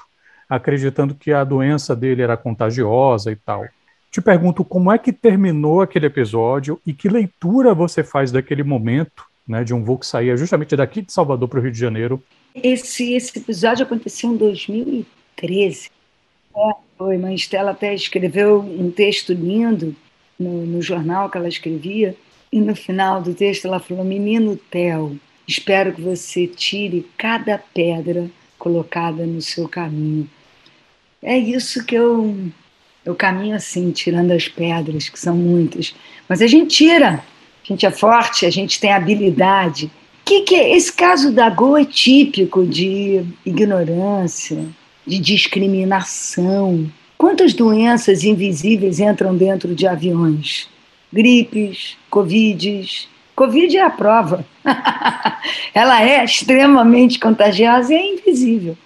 acreditando 0.50 1.14
que 1.14 1.32
a 1.32 1.44
doença 1.44 1.96
dele 1.96 2.24
era 2.24 2.36
contagiosa 2.36 3.32
e 3.32 3.36
tal. 3.36 3.64
Te 4.12 4.22
pergunto 4.22 4.66
como 4.66 4.92
é 4.92 4.98
que 4.98 5.14
terminou 5.14 5.82
aquele 5.82 6.06
episódio 6.06 6.78
e 6.86 6.92
que 6.94 7.08
leitura 7.08 7.74
você 7.74 8.04
faz 8.04 8.30
daquele 8.30 8.62
momento, 8.62 9.24
né, 9.48 9.64
de 9.64 9.74
um 9.74 9.82
voo 9.86 9.98
que 9.98 10.06
saía 10.06 10.36
justamente 10.36 10.76
daqui 10.76 11.02
de 11.02 11.14
Salvador 11.14 11.48
para 11.48 11.60
o 11.60 11.62
Rio 11.62 11.72
de 11.72 11.80
Janeiro. 11.80 12.22
Esse, 12.54 13.14
esse 13.14 13.40
episódio 13.40 13.86
aconteceu 13.86 14.32
em 14.32 14.36
2013. 14.36 15.90
É, 16.54 16.72
foi, 16.98 17.18
mas 17.18 17.40
Estela 17.40 17.72
até 17.72 17.96
escreveu 17.96 18.60
um 18.60 18.92
texto 18.92 19.32
lindo 19.32 19.96
no, 20.38 20.66
no 20.66 20.82
jornal 20.82 21.30
que 21.30 21.38
ela 21.38 21.48
escrevia, 21.48 22.14
e 22.52 22.60
no 22.60 22.76
final 22.76 23.22
do 23.22 23.34
texto 23.34 23.66
ela 23.66 23.80
falou: 23.80 24.04
Menino 24.04 24.58
Theo, 24.58 25.18
espero 25.48 25.94
que 25.94 26.02
você 26.02 26.46
tire 26.48 27.10
cada 27.18 27.58
pedra 27.58 28.30
colocada 28.60 29.26
no 29.26 29.42
seu 29.42 29.70
caminho. 29.70 30.30
É 31.22 31.38
isso 31.38 31.86
que 31.86 31.96
eu 31.96 32.52
eu 33.06 33.16
caminho 33.16 33.56
assim, 33.56 33.92
tirando 33.92 34.32
as 34.32 34.48
pedras, 34.48 35.10
que 35.10 35.20
são 35.20 35.36
muitas. 35.36 35.96
Mas 36.30 36.42
a 36.42 36.48
gente 36.48 36.76
tira. 36.76 37.24
A 37.64 37.68
gente 37.68 37.86
é 37.86 37.92
forte, 37.92 38.46
a 38.46 38.50
gente 38.50 38.80
tem 38.80 38.92
habilidade. 38.92 39.90
Que, 40.24 40.42
que 40.42 40.56
é? 40.56 40.76
Esse 40.76 40.94
caso 40.94 41.32
da 41.32 41.50
Go 41.50 41.78
é 41.78 41.86
típico 41.86 42.66
de 42.66 43.24
ignorância, 43.46 44.66
de 45.06 45.20
discriminação. 45.20 46.92
Quantas 47.18 47.54
doenças 47.54 48.24
invisíveis 48.24 49.00
entram 49.00 49.36
dentro 49.36 49.76
de 49.76 49.88
aviões? 49.88 50.70
Gripes, 51.12 51.98
Covides. 52.10 53.08
Covid 53.36 53.78
é 53.78 53.84
a 53.84 53.90
prova. 53.90 54.46
Ela 55.74 56.04
é 56.04 56.24
extremamente 56.24 57.20
contagiosa 57.20 57.94
e 57.94 57.98
é 57.98 58.14
invisível. 58.14 58.78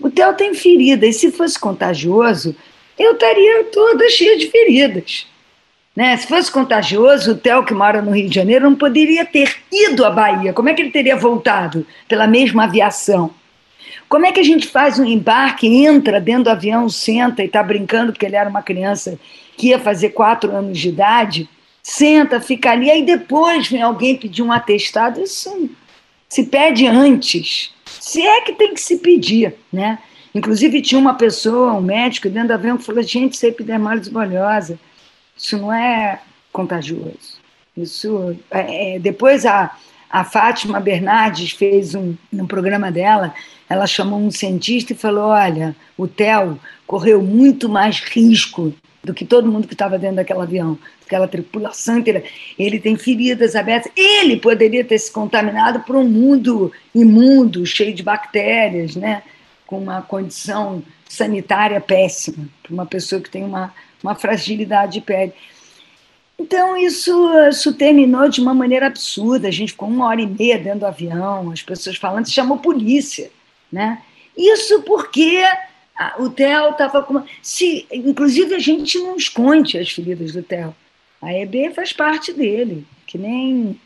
O 0.00 0.08
Theo 0.08 0.32
tem 0.34 0.54
ferida, 0.54 1.06
e 1.06 1.12
se 1.12 1.32
fosse 1.32 1.58
contagioso, 1.58 2.54
eu 2.98 3.12
estaria 3.12 3.64
toda 3.64 4.08
cheia 4.10 4.36
de 4.36 4.50
feridas. 4.50 5.26
Né? 5.94 6.16
Se 6.16 6.26
fosse 6.26 6.50
contagioso, 6.50 7.32
o 7.32 7.36
Theo, 7.36 7.64
que 7.64 7.74
mora 7.74 8.00
no 8.00 8.12
Rio 8.12 8.28
de 8.28 8.34
Janeiro, 8.34 8.70
não 8.70 8.76
poderia 8.76 9.24
ter 9.24 9.56
ido 9.72 10.04
à 10.04 10.10
Bahia. 10.10 10.52
Como 10.52 10.68
é 10.68 10.74
que 10.74 10.82
ele 10.82 10.90
teria 10.90 11.16
voltado 11.16 11.86
pela 12.06 12.26
mesma 12.26 12.64
aviação? 12.64 13.34
Como 14.08 14.24
é 14.24 14.32
que 14.32 14.40
a 14.40 14.44
gente 14.44 14.66
faz 14.68 14.98
um 14.98 15.04
embarque, 15.04 15.66
entra 15.66 16.20
dentro 16.20 16.44
do 16.44 16.50
avião, 16.50 16.88
senta 16.88 17.42
e 17.42 17.46
está 17.46 17.62
brincando, 17.62 18.12
porque 18.12 18.24
ele 18.24 18.36
era 18.36 18.48
uma 18.48 18.62
criança 18.62 19.18
que 19.56 19.68
ia 19.68 19.78
fazer 19.78 20.10
quatro 20.10 20.54
anos 20.54 20.78
de 20.78 20.88
idade, 20.88 21.48
senta, 21.82 22.40
fica 22.40 22.70
ali, 22.70 22.90
aí 22.90 23.02
depois 23.02 23.68
vem 23.68 23.82
alguém 23.82 24.16
pedir 24.16 24.42
um 24.42 24.52
atestado, 24.52 25.20
isso 25.20 25.68
se 26.28 26.44
pede 26.44 26.86
antes. 26.86 27.74
Se 27.84 28.24
é 28.24 28.42
que 28.42 28.52
tem 28.52 28.72
que 28.72 28.80
se 28.80 28.98
pedir, 28.98 29.54
né? 29.72 29.98
Inclusive, 30.38 30.80
tinha 30.80 31.00
uma 31.00 31.14
pessoa, 31.14 31.72
um 31.72 31.80
médico, 31.80 32.30
dentro 32.30 32.54
avião, 32.54 32.78
que 32.78 32.84
falou: 32.84 33.02
gente, 33.02 33.34
isso 33.34 33.44
é 33.44 33.48
epidermólise 33.48 34.08
bolhosa. 34.08 34.78
Isso 35.36 35.58
não 35.58 35.72
é 35.72 36.20
contagioso. 36.52 37.38
Isso, 37.76 38.36
é, 38.50 38.94
é, 38.94 38.98
depois, 39.00 39.44
a, 39.44 39.76
a 40.08 40.24
Fátima 40.24 40.78
Bernardes 40.78 41.50
fez 41.50 41.94
um, 41.94 42.14
no 42.32 42.46
programa 42.46 42.90
dela, 42.90 43.34
ela 43.68 43.86
chamou 43.86 44.20
um 44.20 44.30
cientista 44.30 44.92
e 44.92 44.96
falou: 44.96 45.30
olha, 45.30 45.74
o 45.96 46.06
Theo 46.06 46.58
correu 46.86 47.20
muito 47.20 47.68
mais 47.68 47.98
risco 47.98 48.72
do 49.02 49.12
que 49.12 49.24
todo 49.24 49.50
mundo 49.50 49.66
que 49.66 49.74
estava 49.74 49.98
dentro 49.98 50.16
daquele 50.16 50.40
avião, 50.40 50.78
aquela 51.04 51.26
tripulação 51.26 51.98
inteira. 51.98 52.22
Ele 52.56 52.78
tem 52.78 52.96
feridas 52.96 53.56
abertas. 53.56 53.90
Ele 53.96 54.36
poderia 54.36 54.84
ter 54.84 54.98
se 54.98 55.10
contaminado 55.10 55.80
por 55.80 55.96
um 55.96 56.08
mundo 56.08 56.70
imundo, 56.94 57.66
cheio 57.66 57.92
de 57.92 58.04
bactérias, 58.04 58.94
né? 58.94 59.22
Com 59.68 59.78
uma 59.78 60.00
condição 60.00 60.82
sanitária 61.06 61.78
péssima, 61.78 62.48
para 62.62 62.72
uma 62.72 62.86
pessoa 62.86 63.20
que 63.20 63.28
tem 63.28 63.44
uma, 63.44 63.72
uma 64.02 64.14
fragilidade 64.14 64.94
de 64.94 65.02
pele. 65.02 65.34
Então, 66.38 66.74
isso, 66.74 67.12
isso 67.50 67.74
terminou 67.74 68.30
de 68.30 68.40
uma 68.40 68.54
maneira 68.54 68.86
absurda. 68.86 69.46
A 69.46 69.50
gente 69.50 69.72
ficou 69.72 69.86
uma 69.86 70.06
hora 70.06 70.22
e 70.22 70.26
meia 70.26 70.58
dentro 70.58 70.80
do 70.80 70.86
avião, 70.86 71.50
as 71.50 71.60
pessoas 71.60 71.96
falando, 71.96 72.30
chamou 72.30 72.56
polícia. 72.56 73.30
Né? 73.70 74.00
Isso 74.34 74.80
porque 74.84 75.44
o 76.18 76.30
Theo 76.30 76.70
estava 76.70 77.02
com. 77.02 77.22
Se, 77.42 77.86
inclusive, 77.92 78.54
a 78.54 78.58
gente 78.58 78.98
não 78.98 79.16
esconde 79.16 79.76
as 79.76 79.90
feridas 79.90 80.32
do 80.32 80.42
Theo. 80.42 80.74
A 81.20 81.34
EB 81.34 81.74
faz 81.74 81.92
parte 81.92 82.32
dele, 82.32 82.86
que 83.06 83.18
nem. 83.18 83.78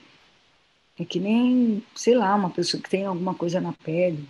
É 1.00 1.04
que 1.04 1.18
nem, 1.18 1.82
sei 1.96 2.14
lá, 2.14 2.32
uma 2.36 2.50
pessoa 2.50 2.80
que 2.80 2.88
tem 2.88 3.04
alguma 3.04 3.34
coisa 3.34 3.60
na 3.60 3.72
pele 3.72 4.24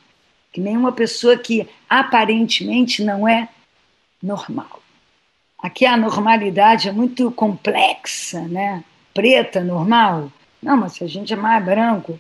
que 0.52 0.61
nenhuma 0.61 0.92
pessoa 0.92 1.37
que 1.37 1.66
aparentemente 1.88 3.02
não 3.02 3.26
é 3.26 3.49
normal. 4.23 4.82
Aqui 5.59 5.87
a 5.87 5.97
normalidade 5.97 6.88
é 6.88 6.92
muito 6.92 7.30
complexa, 7.30 8.42
né? 8.42 8.85
Preta, 9.14 9.62
normal. 9.62 10.30
Não, 10.62 10.76
mas 10.76 10.94
se 10.94 11.04
a 11.04 11.06
gente 11.09 11.32
é 11.32 11.37
mais 11.37 11.64
branco, 11.64 12.18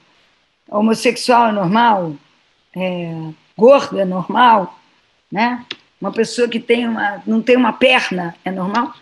homossexual 0.68 1.48
é 1.48 1.52
normal, 1.52 2.14
é, 2.74 3.30
gordo 3.56 4.00
é 4.00 4.04
normal, 4.04 4.78
né? 5.30 5.64
Uma 6.00 6.10
pessoa 6.10 6.48
que 6.48 6.58
tem 6.58 6.88
uma, 6.88 7.22
não 7.26 7.42
tem 7.42 7.56
uma 7.56 7.72
perna 7.72 8.34
é 8.44 8.50
normal. 8.50 8.88
O 8.88 8.94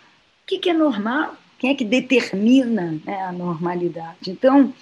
que, 0.45 0.59
que 0.59 0.69
é 0.69 0.73
normal? 0.73 1.35
Quem 1.57 1.71
é 1.71 1.75
que 1.75 1.85
determina 1.85 2.99
né, 3.05 3.21
a 3.23 3.31
normalidade? 3.31 4.29
Então, 4.29 4.73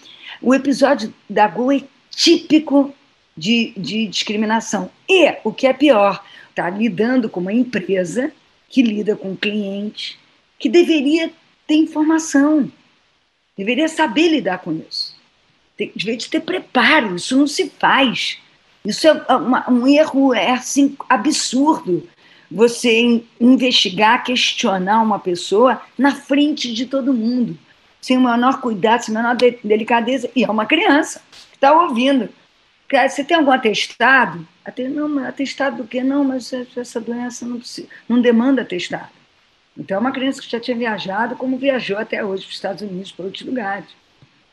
o 0.42 0.54
episódio 0.54 1.14
da 1.30 1.48
Go 1.48 1.72
é 1.72 1.84
típico 2.10 2.94
de, 3.40 3.74
de 3.78 4.06
discriminação. 4.08 4.92
E, 5.08 5.34
o 5.46 5.54
que 5.54 5.66
é 5.66 5.74
pior, 5.74 6.22
está 6.50 6.70
lidando 6.70 7.30
com 7.30 7.40
uma 7.40 7.54
empresa 7.54 8.34
que 8.68 8.84
lida 8.84 9.16
com 9.16 9.32
um 9.32 9.36
cliente 9.36 10.20
que 10.60 10.68
deveria 10.68 11.32
ter 11.66 11.76
informação, 11.76 12.70
deveria 13.58 13.88
saber 13.88 14.28
lidar 14.28 14.60
com 14.60 14.74
isso. 14.74 15.16
tem, 15.78 15.92
devia 15.96 16.18
de 16.18 16.30
ter 16.30 16.42
preparo, 16.42 17.16
isso 17.16 17.38
não 17.38 17.48
se 17.48 17.72
faz. 17.80 18.38
Isso 18.84 19.08
é 19.08 19.14
uma, 19.36 19.70
um 19.70 19.88
erro 19.88 20.34
é 20.34 20.52
assim, 20.52 20.98
absurdo. 21.08 22.08
Você 22.52 23.24
investigar, 23.40 24.24
questionar 24.24 25.02
uma 25.02 25.20
pessoa 25.20 25.82
na 25.98 26.14
frente 26.14 26.74
de 26.74 26.88
todo 26.88 27.14
mundo, 27.14 27.58
sem 28.02 28.18
o 28.18 28.22
menor 28.22 28.60
cuidado, 28.60 29.02
sem 29.02 29.16
a 29.16 29.22
menor 29.22 29.38
delicadeza, 29.64 30.30
e 30.36 30.44
é 30.44 30.50
uma 30.50 30.66
criança 30.66 31.22
que 31.52 31.58
está 31.58 31.72
ouvindo. 31.72 32.28
Você 33.08 33.24
tem 33.24 33.38
algum 33.38 33.52
atestado? 33.52 34.48
Não, 34.90 35.20
atestado 35.26 35.78
do 35.78 35.88
que? 35.88 36.02
Não, 36.02 36.24
mas 36.24 36.52
essa 36.54 37.00
doença 37.00 37.46
não, 37.46 37.60
precisa, 37.60 37.88
não 38.08 38.20
demanda 38.20 38.64
atestado. 38.64 39.10
Então, 39.78 39.98
é 39.98 40.00
uma 40.00 40.12
criança 40.12 40.42
que 40.42 40.50
já 40.50 40.60
tinha 40.60 40.76
viajado, 40.76 41.36
como 41.36 41.58
viajou 41.58 41.98
até 41.98 42.24
hoje 42.26 42.44
para 42.44 42.50
os 42.50 42.56
Estados 42.56 42.82
Unidos, 42.82 43.12
para 43.12 43.26
outros 43.26 43.46
lugares. 43.46 43.88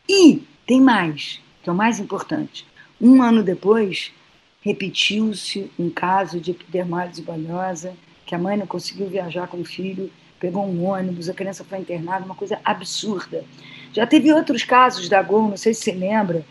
E 0.09 0.43
tem 0.66 0.81
mais, 0.81 1.40
que 1.62 1.69
é 1.69 1.73
o 1.73 1.76
mais 1.76 1.99
importante. 1.99 2.66
Um 3.00 3.23
ano 3.23 3.43
depois, 3.43 4.12
repetiu-se 4.61 5.71
um 5.78 5.90
caso 5.90 6.38
de 6.38 6.52
epidermólise 6.52 7.23
bolhosa, 7.23 7.95
que 8.25 8.35
a 8.35 8.38
mãe 8.38 8.57
não 8.57 8.66
conseguiu 8.66 9.09
viajar 9.09 9.49
com 9.49 9.61
o 9.61 9.64
filho, 9.64 10.12
pegou 10.38 10.66
um 10.66 10.85
ônibus, 10.85 11.28
a 11.28 11.35
criança 11.35 11.64
foi 11.64 11.78
internada, 11.78 12.25
uma 12.25 12.35
coisa 12.35 12.61
absurda. 12.64 13.45
Já 13.93 14.07
teve 14.07 14.33
outros 14.33 14.62
casos 14.62 15.09
da 15.09 15.23
Gol, 15.23 15.49
não 15.49 15.57
sei 15.57 15.73
se 15.73 15.83
você 15.83 15.93
lembra, 15.93 16.45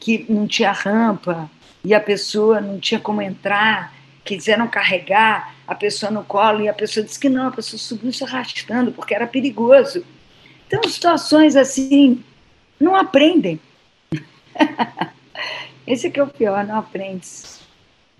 que 0.00 0.24
não 0.28 0.48
tinha 0.48 0.72
rampa 0.72 1.48
e 1.84 1.94
a 1.94 2.00
pessoa 2.00 2.60
não 2.60 2.80
tinha 2.80 2.98
como 2.98 3.22
entrar, 3.22 3.94
quiseram 4.24 4.66
carregar 4.66 5.54
a 5.66 5.74
pessoa 5.74 6.10
no 6.10 6.24
colo 6.24 6.62
e 6.62 6.68
a 6.68 6.74
pessoa 6.74 7.04
disse 7.04 7.20
que 7.20 7.28
não, 7.28 7.48
a 7.48 7.52
pessoa 7.52 7.78
subiu 7.78 8.12
se 8.12 8.24
arrastando 8.24 8.90
porque 8.90 9.14
era 9.14 9.26
perigoso. 9.26 10.04
Então, 10.66 10.82
situações 10.84 11.54
assim, 11.54 12.24
não 12.80 12.96
aprendem. 12.96 13.60
Esse 15.86 16.06
é 16.06 16.10
que 16.10 16.18
é 16.18 16.22
o 16.22 16.28
pior, 16.28 16.64
não 16.64 16.78
aprende. 16.78 17.26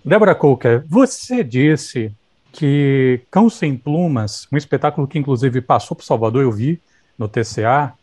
Débora 0.03 0.35
Coker, 0.35 0.83
você 0.87 1.43
disse 1.43 2.11
que 2.51 3.21
Cão 3.31 3.49
Sem 3.49 3.77
Plumas, 3.77 4.47
um 4.51 4.57
espetáculo 4.57 5.07
que 5.07 5.17
inclusive 5.17 5.61
passou 5.61 5.95
por 5.95 6.03
Salvador, 6.03 6.43
eu 6.43 6.51
vi 6.51 6.81
no 7.17 7.27
TCA, 7.27 7.93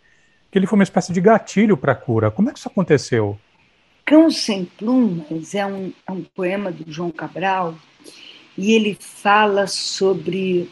que 0.50 0.58
ele 0.58 0.66
foi 0.66 0.78
uma 0.78 0.84
espécie 0.84 1.12
de 1.12 1.20
gatilho 1.20 1.76
para 1.76 1.92
a 1.92 1.96
cura. 1.96 2.30
Como 2.30 2.48
é 2.48 2.52
que 2.52 2.58
isso 2.58 2.68
aconteceu? 2.68 3.38
Cão 4.08 4.30
Sem 4.30 4.64
Plumas 4.64 5.54
é 5.54 5.66
um, 5.66 5.92
é 6.06 6.12
um 6.12 6.22
poema 6.34 6.72
do 6.72 6.90
João 6.90 7.10
Cabral 7.10 7.74
e 8.56 8.72
ele 8.72 8.96
fala 8.98 9.66
sobre 9.66 10.66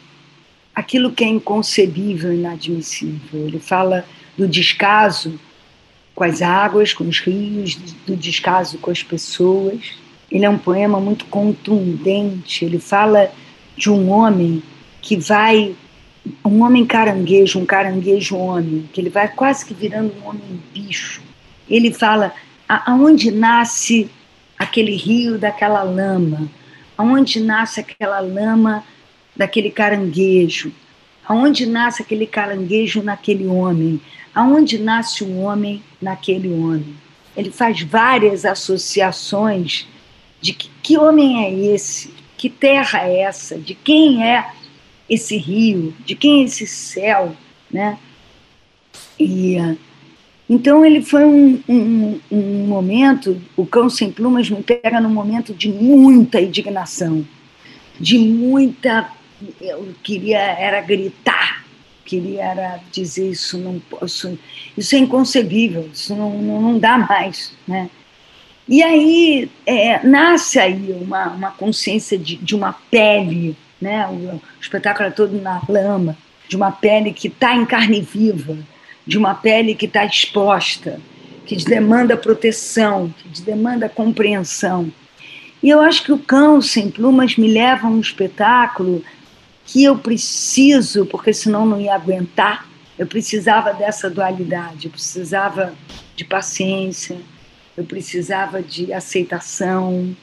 aquilo 0.73 1.11
que 1.11 1.23
é 1.23 1.27
inconcebível 1.27 2.33
e 2.33 2.37
inadmissível. 2.37 3.47
Ele 3.47 3.59
fala 3.59 4.03
do 4.35 4.47
descaso 4.47 5.39
com 6.15 6.23
as 6.23 6.41
águas, 6.41 6.95
com 6.95 7.03
os 7.03 7.19
rios, 7.19 7.75
do 8.07 8.15
descaso 8.15 8.79
com 8.79 8.89
as 8.89 9.03
pessoas. 9.03 9.81
Ele 10.31 10.43
é 10.43 10.49
um 10.49 10.57
poema 10.57 10.99
muito 10.99 11.25
contundente. 11.25 12.65
Ele 12.65 12.79
fala 12.79 13.31
de 13.77 13.91
um 13.91 14.09
homem 14.09 14.63
que 14.99 15.15
vai 15.15 15.75
um 16.43 16.63
homem 16.63 16.87
caranguejo, 16.87 17.59
um 17.59 17.67
caranguejo 17.67 18.35
homem, 18.35 18.89
que 18.91 18.99
ele 18.99 19.11
vai 19.11 19.27
quase 19.27 19.63
que 19.63 19.75
virando 19.75 20.11
um 20.23 20.27
homem 20.27 20.59
bicho. 20.73 21.21
Ele 21.69 21.93
fala 21.93 22.33
aonde 22.67 23.31
nasce 23.31 24.09
aquele 24.57 24.95
rio 24.95 25.37
daquela 25.37 25.83
lama, 25.83 26.49
aonde 26.97 27.39
nasce 27.39 27.79
aquela 27.79 28.19
lama 28.19 28.83
daquele 29.35 29.69
caranguejo, 29.69 30.71
aonde 31.27 31.65
nasce 31.65 32.01
aquele 32.01 32.25
caranguejo 32.25 33.03
naquele 33.03 33.45
homem, 33.47 34.01
aonde 34.33 34.77
nasce 34.77 35.23
o 35.23 35.27
um 35.27 35.43
homem 35.43 35.83
naquele 36.01 36.49
homem. 36.49 36.95
Ele 37.35 37.51
faz 37.51 37.81
várias 37.81 38.45
associações 38.45 39.87
de 40.41 40.53
que, 40.53 40.69
que 40.81 40.97
homem 40.97 41.45
é 41.45 41.73
esse, 41.73 42.13
que 42.35 42.49
terra 42.49 43.07
é 43.07 43.21
essa, 43.21 43.57
de 43.57 43.75
quem 43.75 44.23
é 44.23 44.51
esse 45.09 45.37
rio, 45.37 45.93
de 46.05 46.15
quem 46.15 46.41
é 46.41 46.45
esse 46.45 46.65
céu, 46.67 47.35
né? 47.71 47.97
E 49.19 49.57
então 50.49 50.85
ele 50.85 51.01
foi 51.01 51.25
um, 51.25 51.61
um, 51.67 52.19
um, 52.31 52.67
momento, 52.67 53.41
o 53.55 53.65
Cão 53.65 53.89
Sem 53.89 54.11
Plumas 54.11 54.49
me 54.49 54.63
pega 54.63 55.01
num 55.01 55.09
momento 55.09 55.53
de 55.53 55.67
muita 55.67 56.39
indignação, 56.39 57.25
de 57.99 58.17
muita, 58.17 59.11
eu 59.59 59.93
queria 60.01 60.39
era 60.39 60.79
gritar, 60.81 61.65
queria 62.05 62.45
era 62.45 62.79
dizer 62.91 63.29
isso 63.29 63.57
não 63.57 63.79
posso, 63.79 64.39
isso 64.77 64.95
é 64.95 64.99
inconcebível, 64.99 65.89
isso 65.93 66.15
não, 66.15 66.41
não, 66.41 66.61
não 66.61 66.79
dá 66.79 66.97
mais, 66.97 67.53
né? 67.67 67.89
E 68.69 68.83
aí 68.83 69.49
é, 69.65 70.05
nasce 70.05 70.59
aí 70.59 70.91
uma, 70.91 71.27
uma 71.27 71.51
consciência 71.51 72.17
de, 72.17 72.35
de 72.35 72.55
uma 72.55 72.73
pele, 72.89 73.55
né? 73.81 74.07
O, 74.07 74.35
o 74.35 74.41
espetáculo 74.61 75.09
é 75.09 75.11
todo 75.11 75.41
na 75.41 75.61
lama, 75.67 76.17
de 76.47 76.55
uma 76.55 76.71
pele 76.71 77.11
que 77.11 77.27
está 77.27 77.53
em 77.53 77.65
carne 77.65 77.99
viva, 78.01 78.57
de 79.07 79.17
uma 79.17 79.33
pele 79.33 79.73
que 79.73 79.85
está 79.85 80.05
exposta, 80.05 80.99
que 81.45 81.55
demanda 81.55 82.17
proteção, 82.17 83.13
que 83.33 83.41
demanda 83.41 83.87
compreensão. 83.87 84.91
E 85.63 85.69
eu 85.69 85.79
acho 85.79 86.03
que 86.03 86.11
o 86.11 86.19
Cão 86.19 86.61
Sem 86.61 86.91
Plumas 86.91 87.37
me 87.37 87.47
leva 87.47 87.87
a 87.87 87.89
um 87.89 88.01
espetáculo 88.01 89.03
que 89.65 89.83
eu 89.83 89.97
preciso, 89.97 91.05
porque 91.05 91.33
senão 91.33 91.65
não 91.65 91.79
ia 91.79 91.95
aguentar, 91.95 92.67
eu 92.97 93.07
precisava 93.07 93.73
dessa 93.73 94.09
dualidade, 94.09 94.85
eu 94.85 94.91
precisava 94.91 95.73
de 96.15 96.25
paciência, 96.25 97.17
eu 97.75 97.85
precisava 97.85 98.61
de 98.61 98.91
aceitação, 98.91 100.15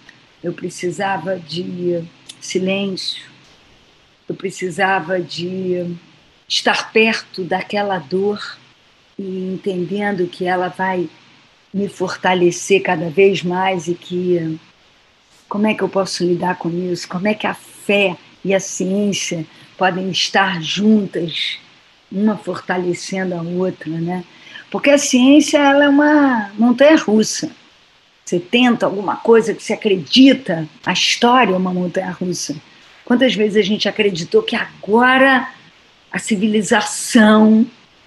eu 0.42 0.52
precisava 0.52 1.38
de 1.38 2.02
silêncio, 2.40 3.22
eu 4.28 4.34
precisava 4.34 5.20
de 5.20 5.96
estar 6.48 6.92
perto 6.92 7.44
daquela 7.44 7.98
dor 7.98 8.58
e 9.18 9.53
entendendo 9.53 10.27
que 10.27 10.46
ela 10.46 10.68
vai 10.68 11.09
me 11.72 11.88
fortalecer 11.88 12.83
cada 12.83 13.11
vez 13.11 13.42
mais 13.42 13.88
e 13.88 13.94
que 13.94 14.59
como 15.48 15.66
é 15.66 15.74
que 15.74 15.83
eu 15.83 15.88
posso 15.88 16.24
lidar 16.24 16.57
com 16.57 16.70
isso? 16.70 17.09
Como 17.09 17.29
é 17.29 17.35
que 17.35 17.46
a 17.46 17.55
fé 17.55 18.16
e 18.44 18.55
a 18.55 18.61
ciência 18.61 19.46
podem 19.77 20.11
estar 20.11 20.62
juntas, 20.62 21.59
uma 22.11 22.37
fortalecendo 22.37 23.35
a 23.35 23.42
outra, 23.42 23.90
né? 23.90 24.24
Porque 24.70 24.90
a 24.90 24.98
ciência 24.98 25.59
ela 25.59 25.85
é 25.85 25.88
uma 25.88 26.50
montanha 26.59 26.96
russa. 26.96 27.50
Você 28.24 28.40
tenta 28.40 28.87
alguma 28.87 29.16
coisa 29.16 29.53
que 29.53 29.62
você 29.62 29.74
acredita, 29.74 30.66
a 30.85 30.92
história 30.92 31.53
é 31.53 31.57
uma 31.57 31.72
montanha 31.72 32.11
russa. 32.11 32.57
Quantas 33.05 33.35
vezes 33.35 33.57
a 33.57 33.62
gente 33.62 33.88
acreditou 33.88 34.42
que 34.42 34.57
agora 34.57 35.48
a 36.11 36.18
civilização 36.18 37.66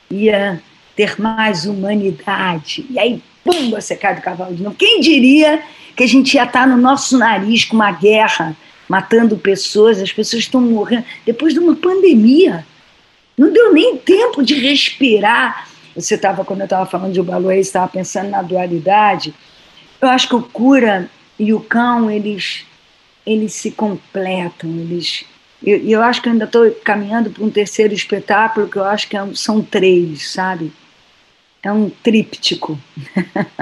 ia 0.09 0.61
ter 0.97 1.21
mais 1.21 1.65
humanidade. 1.67 2.83
E 2.89 2.97
aí, 2.97 3.21
pum, 3.43 3.69
você 3.69 3.95
cai 3.95 4.15
do 4.15 4.21
cavalo 4.21 4.55
de 4.55 4.63
novo. 4.63 4.75
Quem 4.75 4.99
diria 4.99 5.61
que 5.95 6.03
a 6.03 6.07
gente 6.07 6.33
ia 6.33 6.43
estar 6.43 6.67
no 6.67 6.75
nosso 6.75 7.17
nariz 7.17 7.63
com 7.63 7.75
uma 7.75 7.91
guerra, 7.91 8.57
matando 8.89 9.37
pessoas, 9.37 10.01
as 10.01 10.11
pessoas 10.11 10.43
estão 10.43 10.59
morrendo, 10.59 11.05
depois 11.23 11.53
de 11.53 11.59
uma 11.59 11.75
pandemia. 11.75 12.65
Não 13.37 13.53
deu 13.53 13.71
nem 13.71 13.95
tempo 13.95 14.43
de 14.43 14.55
respirar. 14.55 15.69
Você 15.95 16.15
estava, 16.15 16.43
quando 16.43 16.61
eu 16.61 16.65
estava 16.65 16.85
falando 16.87 17.13
de 17.13 17.19
Ubaloei, 17.19 17.59
estava 17.59 17.87
pensando 17.87 18.31
na 18.31 18.41
dualidade. 18.41 19.33
Eu 20.01 20.09
acho 20.09 20.27
que 20.27 20.35
o 20.35 20.41
cura 20.41 21.09
e 21.37 21.53
o 21.53 21.59
cão, 21.59 22.09
eles, 22.09 22.65
eles 23.23 23.53
se 23.53 23.69
completam, 23.69 24.69
eles 24.71 25.25
e 25.61 25.71
eu, 25.71 25.77
eu, 25.77 26.01
acho 26.03 26.21
que 26.21 26.29
ainda 26.29 26.45
estou 26.45 26.69
caminhando 26.83 27.31
para 27.31 27.43
um 27.43 27.49
terceiro 27.49 27.91
espetáculo, 27.91 28.67
que 28.67 28.77
eu 28.77 28.83
acho 28.83 29.07
que 29.07 29.17
é 29.17 29.25
são 29.33 29.59
três, 29.59 30.31
sabe? 30.31 30.71
É 31.67 31.71
um 31.73 31.89
tríptico, 31.89 32.79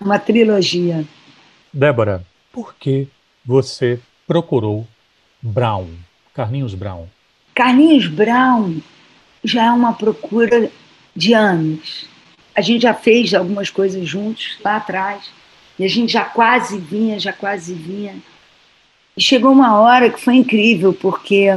uma 0.00 0.18
trilogia. 0.18 1.04
Débora, 1.72 2.26
por 2.50 2.74
que 2.74 3.06
você 3.46 4.00
procurou 4.26 4.84
Brown, 5.40 5.86
Carlinhos 6.34 6.74
Brown? 6.74 7.06
Carlinhos 7.54 8.08
Brown 8.08 8.78
já 9.44 9.66
é 9.66 9.70
uma 9.70 9.92
procura 9.92 10.68
de 11.14 11.32
anos. 11.32 12.08
A 12.56 12.60
gente 12.60 12.82
já 12.82 12.92
fez 12.92 13.32
algumas 13.32 13.70
coisas 13.70 14.04
juntos 14.04 14.58
lá 14.64 14.78
atrás, 14.78 15.30
e 15.78 15.84
a 15.84 15.88
gente 15.88 16.12
já 16.12 16.24
quase 16.24 16.76
vinha, 16.76 17.20
já 17.20 17.32
quase 17.32 17.72
vinha. 17.72 18.16
E 19.16 19.22
chegou 19.22 19.52
uma 19.52 19.78
hora 19.78 20.10
que 20.10 20.20
foi 20.20 20.34
incrível, 20.34 20.92
porque 20.92 21.56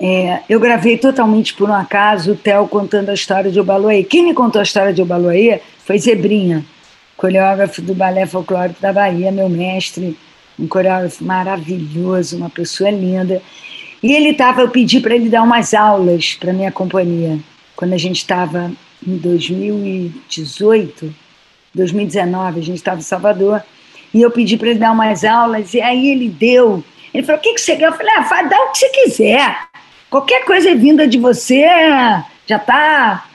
é, 0.00 0.40
eu 0.48 0.58
gravei 0.58 0.96
totalmente 0.96 1.52
por 1.52 1.68
um 1.68 1.74
acaso 1.74 2.32
o 2.32 2.36
Theo 2.36 2.66
contando 2.66 3.10
a 3.10 3.14
história 3.14 3.50
de 3.50 3.60
Obaloaí. 3.60 4.02
Quem 4.02 4.24
me 4.24 4.32
contou 4.32 4.60
a 4.60 4.62
história 4.62 4.94
de 4.94 5.02
Obaloaí 5.02 5.60
foi 5.84 5.98
Zebrinha, 5.98 6.64
coreógrafo 7.18 7.82
do 7.82 7.94
Balé 7.94 8.24
Folclórico 8.24 8.80
da 8.80 8.94
Bahia, 8.94 9.30
meu 9.30 9.50
mestre, 9.50 10.16
um 10.58 10.66
coreógrafo 10.66 11.22
maravilhoso, 11.22 12.38
uma 12.38 12.48
pessoa 12.48 12.90
linda. 12.90 13.42
E 14.02 14.14
ele 14.14 14.30
estava, 14.30 14.62
eu 14.62 14.70
pedi 14.70 15.00
para 15.00 15.14
ele 15.14 15.28
dar 15.28 15.42
umas 15.42 15.74
aulas 15.74 16.34
para 16.40 16.50
minha 16.50 16.72
companhia, 16.72 17.38
quando 17.76 17.92
a 17.92 17.98
gente 17.98 18.16
estava 18.16 18.72
em 19.06 19.16
2018. 19.18 21.14
2019, 21.74 22.58
a 22.58 22.62
gente 22.62 22.76
estava 22.76 22.98
em 22.98 23.02
Salvador, 23.02 23.62
e 24.14 24.22
eu 24.22 24.30
pedi 24.30 24.56
para 24.56 24.70
ele 24.70 24.78
dar 24.78 24.92
umas 24.92 25.24
aulas, 25.24 25.74
e 25.74 25.80
aí 25.82 26.08
ele 26.08 26.30
deu. 26.30 26.82
Ele 27.12 27.24
falou: 27.24 27.38
O 27.38 27.42
que, 27.42 27.52
que 27.52 27.60
você 27.60 27.76
quer? 27.76 27.88
Eu 27.88 27.92
falei: 27.92 28.12
Ah, 28.16 28.42
dá 28.42 28.64
o 28.64 28.72
que 28.72 28.78
você 28.78 28.88
quiser. 28.88 29.69
Qualquer 30.10 30.44
coisa 30.44 30.74
vinda 30.74 31.06
de 31.06 31.18
você 31.18 31.64
já 32.44 32.56
está. 32.56 33.26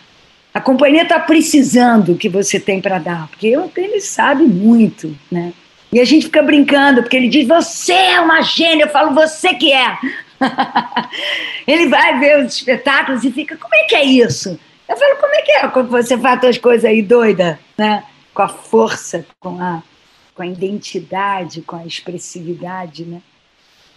A 0.54 0.60
companhia 0.60 1.04
está 1.04 1.20
precisando 1.20 2.14
do 2.14 2.18
que 2.18 2.28
você 2.28 2.60
tem 2.60 2.82
para 2.82 3.00
dar, 3.00 3.28
porque 3.28 3.48
ele 3.78 4.02
sabe 4.02 4.44
muito, 4.44 5.18
né? 5.32 5.54
E 5.92 6.00
a 6.00 6.04
gente 6.04 6.26
fica 6.26 6.44
brincando, 6.44 7.02
porque 7.02 7.16
ele 7.16 7.30
diz: 7.30 7.48
Você 7.48 7.94
é 7.94 8.20
uma 8.20 8.42
gênia. 8.42 8.84
Eu 8.84 8.90
falo: 8.90 9.14
Você 9.14 9.54
que 9.54 9.72
é. 9.72 9.98
ele 11.66 11.88
vai 11.88 12.20
ver 12.20 12.46
os 12.46 12.58
espetáculos 12.58 13.24
e 13.24 13.32
fica: 13.32 13.56
Como 13.56 13.74
é 13.74 13.84
que 13.84 13.96
é 13.96 14.04
isso? 14.04 14.60
Eu 14.90 14.98
falo: 14.98 15.16
Como 15.16 15.34
é 15.34 15.42
que 15.42 15.52
é 15.54 15.68
quando 15.70 15.90
você 15.90 16.18
faz 16.18 16.44
as 16.44 16.58
coisas 16.58 16.84
aí 16.84 17.02
doida, 17.02 17.58
né? 17.78 18.04
Com 18.34 18.42
a 18.42 18.50
força, 18.50 19.26
com 19.40 19.62
a, 19.62 19.82
com 20.34 20.44
a 20.44 20.48
identidade, 20.48 21.62
com 21.62 21.78
a 21.78 21.86
expressividade, 21.86 23.06
né? 23.06 23.22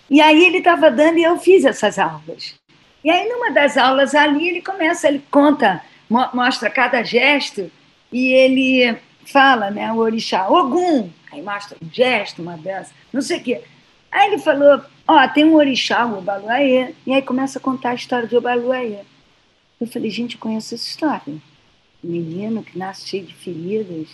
E 0.08 0.20
aí 0.20 0.46
ele 0.46 0.58
estava 0.58 0.90
dando 0.90 1.18
e 1.18 1.24
eu 1.24 1.36
fiz 1.38 1.64
essas 1.64 1.98
aulas. 1.98 2.57
E 3.02 3.10
aí, 3.10 3.28
numa 3.28 3.50
das 3.52 3.76
aulas 3.76 4.14
ali, 4.14 4.48
ele 4.48 4.62
começa, 4.62 5.08
ele 5.08 5.22
conta, 5.30 5.82
mostra 6.08 6.68
cada 6.68 7.02
gesto 7.02 7.70
e 8.12 8.32
ele 8.32 8.98
fala, 9.24 9.70
né, 9.70 9.92
o 9.92 9.98
orixá, 9.98 10.48
Ogum, 10.48 11.10
aí 11.30 11.42
mostra 11.42 11.76
um 11.82 11.88
gesto, 11.92 12.42
uma 12.42 12.56
dança, 12.56 12.92
não 13.12 13.20
sei 13.20 13.38
o 13.38 13.42
quê. 13.42 13.60
Aí 14.10 14.32
ele 14.32 14.38
falou, 14.38 14.82
ó, 15.06 15.24
oh, 15.24 15.28
tem 15.28 15.44
um 15.44 15.54
orixá, 15.54 16.06
o 16.06 16.18
Obaluaê, 16.18 16.94
e 17.06 17.12
aí 17.12 17.22
começa 17.22 17.58
a 17.58 17.62
contar 17.62 17.90
a 17.90 17.94
história 17.94 18.26
de 18.26 18.36
Obaluaê. 18.36 19.00
Eu 19.80 19.86
falei, 19.86 20.10
gente, 20.10 20.34
eu 20.34 20.40
conheço 20.40 20.74
essa 20.74 20.88
história. 20.88 21.34
Menino 22.02 22.62
que 22.62 22.78
nasce 22.78 23.06
cheio 23.06 23.26
de 23.26 23.34
feridas, 23.34 24.08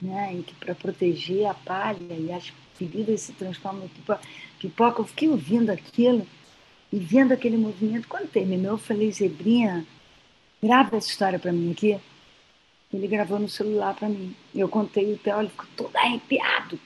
né, 0.00 0.34
e 0.34 0.42
que 0.42 0.54
para 0.54 0.74
proteger 0.74 1.46
a 1.46 1.54
palha 1.54 1.98
e 2.10 2.32
as 2.32 2.52
feridas 2.74 3.20
se 3.20 3.32
transformam 3.32 3.84
em 3.84 4.18
pipoca. 4.58 5.00
Eu 5.02 5.06
fiquei 5.06 5.28
ouvindo 5.28 5.70
aquilo 5.70 6.26
e 6.92 6.98
vendo 6.98 7.32
aquele 7.32 7.56
movimento. 7.56 8.08
Quando 8.08 8.28
terminou, 8.28 8.72
eu 8.72 8.78
falei, 8.78 9.10
Zebrinha, 9.12 9.84
grava 10.62 10.96
essa 10.96 11.08
história 11.08 11.38
para 11.38 11.52
mim 11.52 11.72
aqui. 11.72 11.98
Ele 12.92 13.06
gravou 13.06 13.38
no 13.38 13.48
celular 13.48 13.94
para 13.94 14.08
mim. 14.08 14.34
Eu 14.54 14.68
contei 14.68 15.12
o 15.12 15.18
Theo, 15.18 15.40
ele 15.40 15.48
ficou 15.50 15.66
todo 15.76 15.96
arrepiado. 15.96 16.78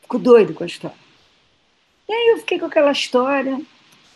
Ficou 0.00 0.18
doido 0.18 0.54
com 0.54 0.64
a 0.64 0.66
história. 0.66 0.96
E 2.08 2.12
aí 2.12 2.28
eu 2.28 2.38
fiquei 2.38 2.58
com 2.58 2.64
aquela 2.64 2.90
história, 2.90 3.60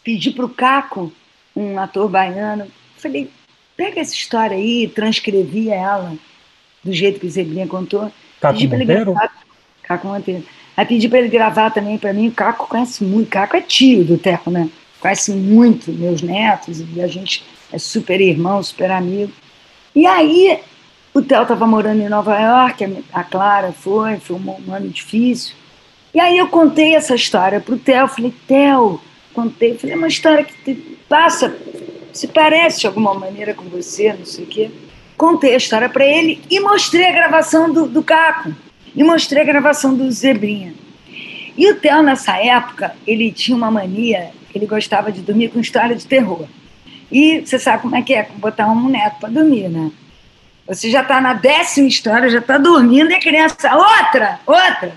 pedi 0.03 0.31
para 0.31 0.47
o 0.47 0.49
Caco, 0.49 1.13
um 1.55 1.79
ator 1.79 2.09
baiano, 2.09 2.67
falei, 2.97 3.31
pega 3.77 4.01
essa 4.01 4.15
história 4.15 4.57
aí, 4.57 4.89
transcrevi 4.89 5.69
ela 5.69 6.17
do 6.83 6.91
jeito 6.91 7.21
que 7.21 7.27
o 7.27 7.31
Zebrinha 7.31 7.67
contou. 7.67 8.11
Caco 8.41 8.59
pedi 8.59 8.69
Monteiro? 8.69 8.93
Ele 8.93 9.05
gravar, 9.05 9.43
Caco 9.83 10.07
Monteiro. 10.07 10.45
Aí 10.75 10.87
pedi 10.87 11.07
para 11.11 11.19
ele 11.19 11.29
gravar 11.29 11.71
também 11.71 11.99
para 11.99 12.15
mim. 12.15 12.29
O 12.29 12.33
Caco 12.33 12.67
conhece 12.67 13.05
muito. 13.05 13.29
Caco 13.29 13.55
é 13.55 13.61
tio 13.61 14.03
do 14.03 14.17
Teco, 14.17 14.51
né? 14.51 14.71
Conhece 15.03 15.33
muito 15.33 15.91
meus 15.91 16.23
netos 16.23 16.81
e 16.95 17.03
a 17.03 17.09
gente 17.09 17.45
é 17.73 17.79
super 17.79 18.21
irmão, 18.21 18.63
super 18.63 18.89
amigo. 18.93 19.33
E 19.97 20.07
aí 20.07 20.61
o 21.13 21.21
Theo 21.21 21.43
estava 21.43 21.67
morando 21.67 22.01
em 22.01 22.09
Nova 22.09 22.39
York, 22.39 23.05
a 23.13 23.25
Clara 23.25 23.73
foi, 23.73 24.19
foi 24.19 24.37
um 24.37 24.73
ano 24.73 24.89
difícil. 24.89 25.57
E 26.15 26.21
aí 26.21 26.39
eu 26.39 26.47
contei 26.47 26.95
essa 26.95 27.17
história 27.17 27.59
para 27.59 27.75
o 27.75 27.79
Theo. 27.79 28.07
Falei, 28.07 28.33
Theo, 28.47 29.01
contei. 29.35 29.77
Falei, 29.77 29.97
é 29.97 29.99
uma 29.99 30.07
história 30.07 30.45
que 30.45 30.75
passa, 31.09 31.53
se 32.13 32.29
parece 32.29 32.83
de 32.83 32.87
alguma 32.87 33.13
maneira 33.13 33.55
com 33.55 33.65
você, 33.65 34.13
não 34.13 34.25
sei 34.25 34.45
o 34.45 34.47
quê. 34.47 34.71
Contei 35.17 35.55
a 35.55 35.57
história 35.57 35.89
para 35.89 36.05
ele 36.05 36.41
e 36.49 36.61
mostrei 36.61 37.07
a 37.07 37.13
gravação 37.13 37.73
do, 37.73 37.89
do 37.89 38.05
Caco 38.05 38.55
e 38.95 39.03
mostrei 39.03 39.43
a 39.43 39.47
gravação 39.47 39.97
do 39.97 40.09
Zebrinha. 40.13 40.75
E 41.57 41.71
o 41.71 41.75
Theo, 41.75 42.03
nessa 42.03 42.37
época, 42.39 42.95
ele 43.07 43.33
tinha 43.33 43.57
uma 43.57 43.71
mania, 43.71 44.31
ele 44.55 44.67
gostava 44.67 45.11
de 45.11 45.21
dormir 45.21 45.49
com 45.49 45.61
história 45.61 45.95
de 45.95 46.07
terror. 46.07 46.47
E 47.11 47.41
você 47.41 47.59
sabe 47.59 47.83
como 47.83 47.97
é 47.97 48.03
que 48.03 48.15
é, 48.15 48.29
botar 48.37 48.67
um 48.69 48.89
neto 48.89 49.19
para 49.21 49.29
dormir, 49.29 49.69
né? 49.69 49.91
Você 50.67 50.91
já 50.91 51.03
está 51.03 51.21
na 51.21 51.35
décima 51.35 51.89
história, 51.89 52.31
já 52.31 52.39
está 52.39 52.57
dormindo 52.57 53.11
e 53.11 53.15
a 53.15 53.21
criança, 53.21 53.75
outra, 53.75 54.41
outra. 54.47 54.97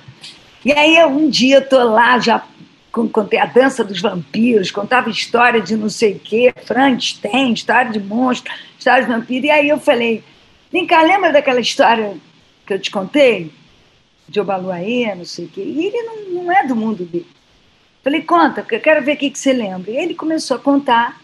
E 0.64 0.72
aí 0.72 1.04
um 1.06 1.30
dia 1.30 1.58
eu 1.58 1.68
tô 1.68 1.84
lá, 1.84 2.18
já 2.20 2.44
contei 2.92 3.40
a 3.40 3.46
dança 3.46 3.84
dos 3.84 4.02
vampiros, 4.02 4.72
contava 4.72 5.10
história 5.10 5.60
de 5.60 5.76
não 5.76 5.90
sei 5.90 6.14
o 6.14 6.20
quê, 6.20 6.54
Frankenstein, 6.66 7.52
história 7.52 7.92
de 7.92 8.00
monstro, 8.00 8.54
história 8.78 9.04
de 9.04 9.12
vampiro. 9.12 9.48
E 9.48 9.52
aí 9.52 9.68
eu 9.68 9.80
falei, 9.80 10.24
vem 10.72 10.86
cá, 10.86 11.02
lembra 11.02 11.34
daquela 11.34 11.60
história 11.60 12.16
que 12.66 12.74
eu 12.74 12.80
te 12.80 12.90
contei? 12.90 13.52
de 14.28 14.40
Obaluaê, 14.40 15.14
não 15.16 15.26
sei 15.26 15.46
o 15.46 15.50
quê. 15.50 15.62
E 15.62 15.86
ele 15.86 16.04
não, 16.04 16.44
não 16.44 16.52
é 16.52 16.66
do 16.66 16.76
mundo 16.76 17.06
dele. 17.06 17.28
Falei, 18.06 18.22
conta, 18.22 18.62
porque 18.62 18.76
eu 18.76 18.82
quero 18.82 19.04
ver 19.04 19.16
o 19.16 19.18
que, 19.18 19.36
você 19.36 19.52
lembra. 19.52 19.90
E 19.90 19.98
ele 19.98 20.14
começou 20.14 20.58
a 20.58 20.60
contar, 20.60 21.20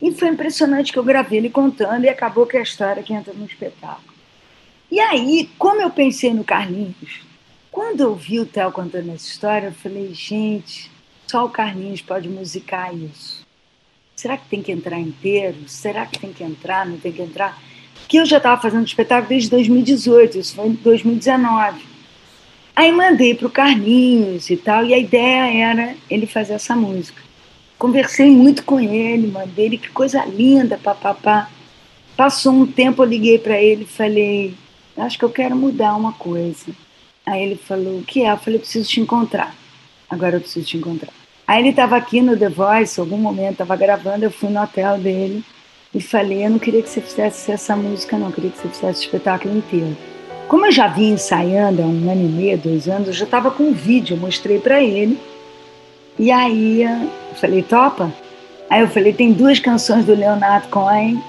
e 0.00 0.10
foi 0.12 0.28
impressionante 0.28 0.90
que 0.90 0.98
eu 0.98 1.04
gravei 1.04 1.38
ele 1.38 1.50
contando, 1.50 2.04
e 2.04 2.08
acabou 2.08 2.46
que 2.46 2.56
é 2.56 2.60
a 2.60 2.62
história 2.62 3.02
que 3.02 3.12
entra 3.12 3.34
no 3.34 3.44
espetáculo. 3.44 4.16
E 4.90 4.98
aí, 4.98 5.50
como 5.58 5.82
eu 5.82 5.90
pensei 5.90 6.32
no 6.32 6.42
Carlinhos, 6.42 7.20
quando 7.70 8.00
eu 8.00 8.14
vi 8.14 8.40
o 8.40 8.46
Theo 8.46 8.72
contando 8.72 9.12
essa 9.12 9.28
história, 9.28 9.66
eu 9.66 9.74
falei, 9.74 10.14
gente, 10.14 10.90
só 11.26 11.44
o 11.44 11.50
Carlinhos 11.50 12.00
pode 12.00 12.30
musicar 12.30 12.96
isso. 12.96 13.46
Será 14.14 14.38
que 14.38 14.48
tem 14.48 14.62
que 14.62 14.72
entrar 14.72 14.98
inteiro? 14.98 15.68
Será 15.68 16.06
que 16.06 16.18
tem 16.18 16.32
que 16.32 16.42
entrar? 16.42 16.86
Não 16.86 16.96
tem 16.96 17.12
que 17.12 17.20
entrar? 17.20 17.60
Que 18.08 18.16
eu 18.16 18.24
já 18.24 18.38
estava 18.38 18.58
fazendo 18.58 18.86
espetáculo 18.86 19.28
desde 19.28 19.50
2018, 19.50 20.38
isso 20.38 20.54
foi 20.54 20.68
em 20.68 20.72
2019. 20.72 21.95
Aí 22.76 22.92
mandei 22.92 23.34
para 23.34 23.46
o 23.46 23.50
Carlinhos 23.50 24.50
e 24.50 24.56
tal, 24.58 24.84
e 24.84 24.92
a 24.92 24.98
ideia 24.98 25.70
era 25.70 25.94
ele 26.10 26.26
fazer 26.26 26.52
essa 26.52 26.76
música. 26.76 27.22
Conversei 27.78 28.30
muito 28.30 28.62
com 28.64 28.78
ele, 28.78 29.28
mandei 29.28 29.64
ele, 29.64 29.78
que 29.78 29.88
coisa 29.88 30.22
linda, 30.26 30.76
papapá. 30.76 31.48
Passou 32.14 32.52
um 32.52 32.66
tempo, 32.66 33.02
eu 33.02 33.06
liguei 33.06 33.38
para 33.38 33.58
ele 33.58 33.84
e 33.84 33.86
falei, 33.86 34.54
acho 34.98 35.18
que 35.18 35.24
eu 35.24 35.30
quero 35.30 35.56
mudar 35.56 35.96
uma 35.96 36.12
coisa. 36.12 36.66
Aí 37.24 37.42
ele 37.42 37.56
falou, 37.56 37.98
o 37.98 38.02
que 38.02 38.22
é? 38.22 38.30
Eu 38.30 38.36
falei, 38.36 38.56
eu 38.56 38.60
preciso 38.60 38.88
te 38.88 39.00
encontrar. 39.00 39.54
Agora 40.10 40.36
eu 40.36 40.40
preciso 40.40 40.66
te 40.66 40.76
encontrar. 40.76 41.12
Aí 41.46 41.62
ele 41.62 41.70
estava 41.70 41.96
aqui 41.96 42.20
no 42.20 42.36
The 42.36 42.50
Voice, 42.50 43.00
algum 43.00 43.16
momento, 43.16 43.52
estava 43.52 43.74
gravando, 43.74 44.26
eu 44.26 44.30
fui 44.30 44.50
no 44.50 44.60
hotel 44.60 44.98
dele 44.98 45.42
e 45.94 46.00
falei, 46.00 46.44
eu 46.44 46.50
não 46.50 46.58
queria 46.58 46.82
que 46.82 46.90
você 46.90 47.00
fizesse 47.00 47.50
essa 47.50 47.74
música, 47.74 48.18
não, 48.18 48.26
eu 48.26 48.32
queria 48.32 48.50
que 48.50 48.58
você 48.58 48.68
fizesse 48.68 49.00
o 49.00 49.04
espetáculo 49.04 49.56
inteiro. 49.56 49.96
Como 50.48 50.66
eu 50.66 50.72
já 50.72 50.86
vinha 50.86 51.14
ensaiando 51.14 51.82
há 51.82 51.86
um 51.86 52.10
ano 52.10 52.22
e 52.22 52.28
meio, 52.28 52.58
dois 52.58 52.88
anos, 52.88 53.08
eu 53.08 53.14
já 53.14 53.24
estava 53.24 53.50
com 53.50 53.64
um 53.64 53.72
vídeo, 53.72 54.16
mostrei 54.16 54.58
para 54.58 54.80
ele. 54.80 55.18
E 56.18 56.30
aí 56.30 56.82
eu 56.82 57.34
falei, 57.40 57.62
topa? 57.62 58.12
Aí 58.70 58.80
eu 58.80 58.88
falei, 58.88 59.12
tem 59.12 59.32
duas 59.32 59.58
canções 59.58 60.04
do 60.04 60.14
Leonardo 60.14 60.68
Cohen 60.68 61.22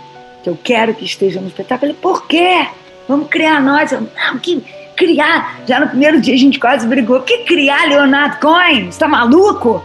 que 0.44 0.50
eu 0.50 0.58
quero 0.64 0.94
que 0.94 1.04
estejam 1.04 1.42
no 1.42 1.48
espetáculo. 1.48 1.92
Ele, 1.92 1.98
por 2.00 2.28
quê? 2.28 2.68
Vamos 3.08 3.28
criar 3.28 3.62
nós. 3.62 3.92
Eu, 3.92 4.02
não, 4.02 4.40
que 4.40 4.64
criar? 4.96 5.62
Já 5.68 5.80
no 5.80 5.88
primeiro 5.88 6.22
dia 6.22 6.36
a 6.36 6.38
gente 6.38 6.60
quase 6.60 6.88
brigou. 6.88 7.22
Que 7.22 7.40
criar 7.40 7.88
Leonardo 7.88 8.40
Cohen? 8.40 8.92
Você 8.92 9.00
tá 9.00 9.08
maluco? 9.08 9.82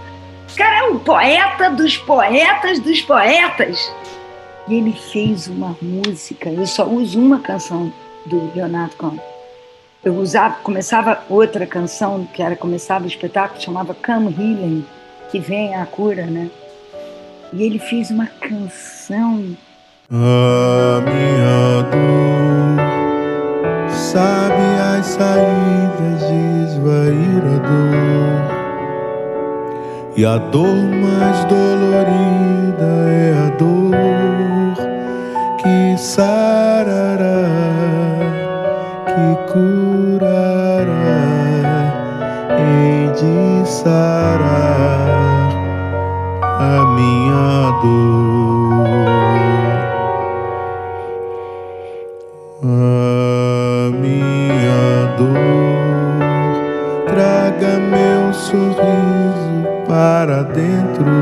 O 0.53 0.57
cara 0.57 0.79
é 0.79 0.83
um 0.85 0.99
poeta 0.99 1.71
dos 1.71 1.97
poetas 1.97 2.79
dos 2.81 3.01
poetas. 3.01 3.93
E 4.69 4.75
ele 4.75 4.93
fez 4.93 5.49
uma 5.49 5.77
música, 5.83 6.49
eu 6.49 6.67
só 6.67 6.87
uso 6.87 7.19
uma 7.19 7.41
canção 7.41 7.93
do 8.27 8.53
Leonardo 8.55 8.97
Cohen. 8.97 9.21
Eu 10.05 10.17
usava, 10.17 10.57
começava 10.63 11.23
outra 11.29 11.65
canção 11.67 12.27
que 12.33 12.43
era 12.43 12.57
começava 12.57 13.05
o 13.05 13.09
espetáculo 13.09 13.61
chamava 13.61 13.95
Come 13.95 14.35
Healing, 14.37 14.85
que 15.31 15.39
vem 15.39 15.75
a 15.75 15.87
cura, 15.87 16.27
né? 16.27 16.51
E 17.53 17.63
ele 17.63 17.79
fez 17.79 18.11
uma 18.11 18.27
canção. 18.27 19.57
A 20.11 21.01
minha 21.03 21.83
dor 21.91 22.81
sabe 23.89 24.63
as 24.99 25.07
saídas 25.07 26.21
de 26.29 26.65
esvair 26.65 27.43
a 27.47 27.59
dor. 27.69 28.43
E 30.17 30.27
a 30.27 30.37
dor 30.37 30.67
mais 30.67 31.45
dolorida 31.45 32.91
é 33.09 33.35
a 33.47 33.51
dor 33.57 33.93
que 35.63 35.97
sarará 35.97 37.12
sarar 43.83 45.49
a 46.61 46.85
minha 46.95 47.71
dor. 47.83 48.83
A 52.63 53.91
minha 53.91 54.85
dor 55.19 56.23
traga 57.09 57.73
meu 57.81 58.33
sorriso 58.33 59.67
para 59.89 60.39
dentro. 60.45 61.13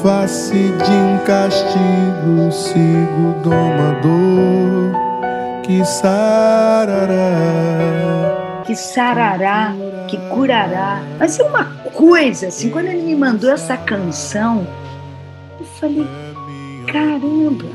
Face 0.00 0.52
de 0.54 0.92
um 0.92 1.18
castigo, 1.26 2.52
sigo 2.52 3.34
domador 3.42 4.92
que 5.64 5.84
sarará, 5.84 7.18
que 8.64 8.76
sarará, 8.76 9.74
que 10.08 10.16
curará. 10.30 11.00
Mas 11.18 11.38
é 11.38 11.44
uma 11.44 11.64
coisa, 11.94 12.48
assim, 12.48 12.70
quando 12.70 12.86
ele 12.86 13.02
me 13.02 13.14
mandou 13.14 13.50
essa 13.50 13.76
canção, 13.76 14.66
eu 15.60 15.66
falei, 15.66 16.06
caramba! 16.90 17.68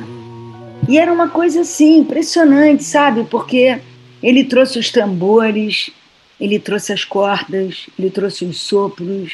E 0.90 0.98
era 0.98 1.14
uma 1.14 1.30
coisa 1.30 1.62
assim, 1.62 2.00
impressionante, 2.00 2.84
sabe? 2.84 3.24
Porque 3.24 3.80
ele 4.22 4.44
trouxe 4.44 4.80
os 4.80 4.92
tambores, 4.92 5.92
ele 6.40 6.60
trouxe 6.60 6.92
as 6.92 7.06
cordas, 7.06 7.88
ele 7.98 8.10
trouxe 8.10 8.44
os 8.44 8.60
sopros, 8.60 9.34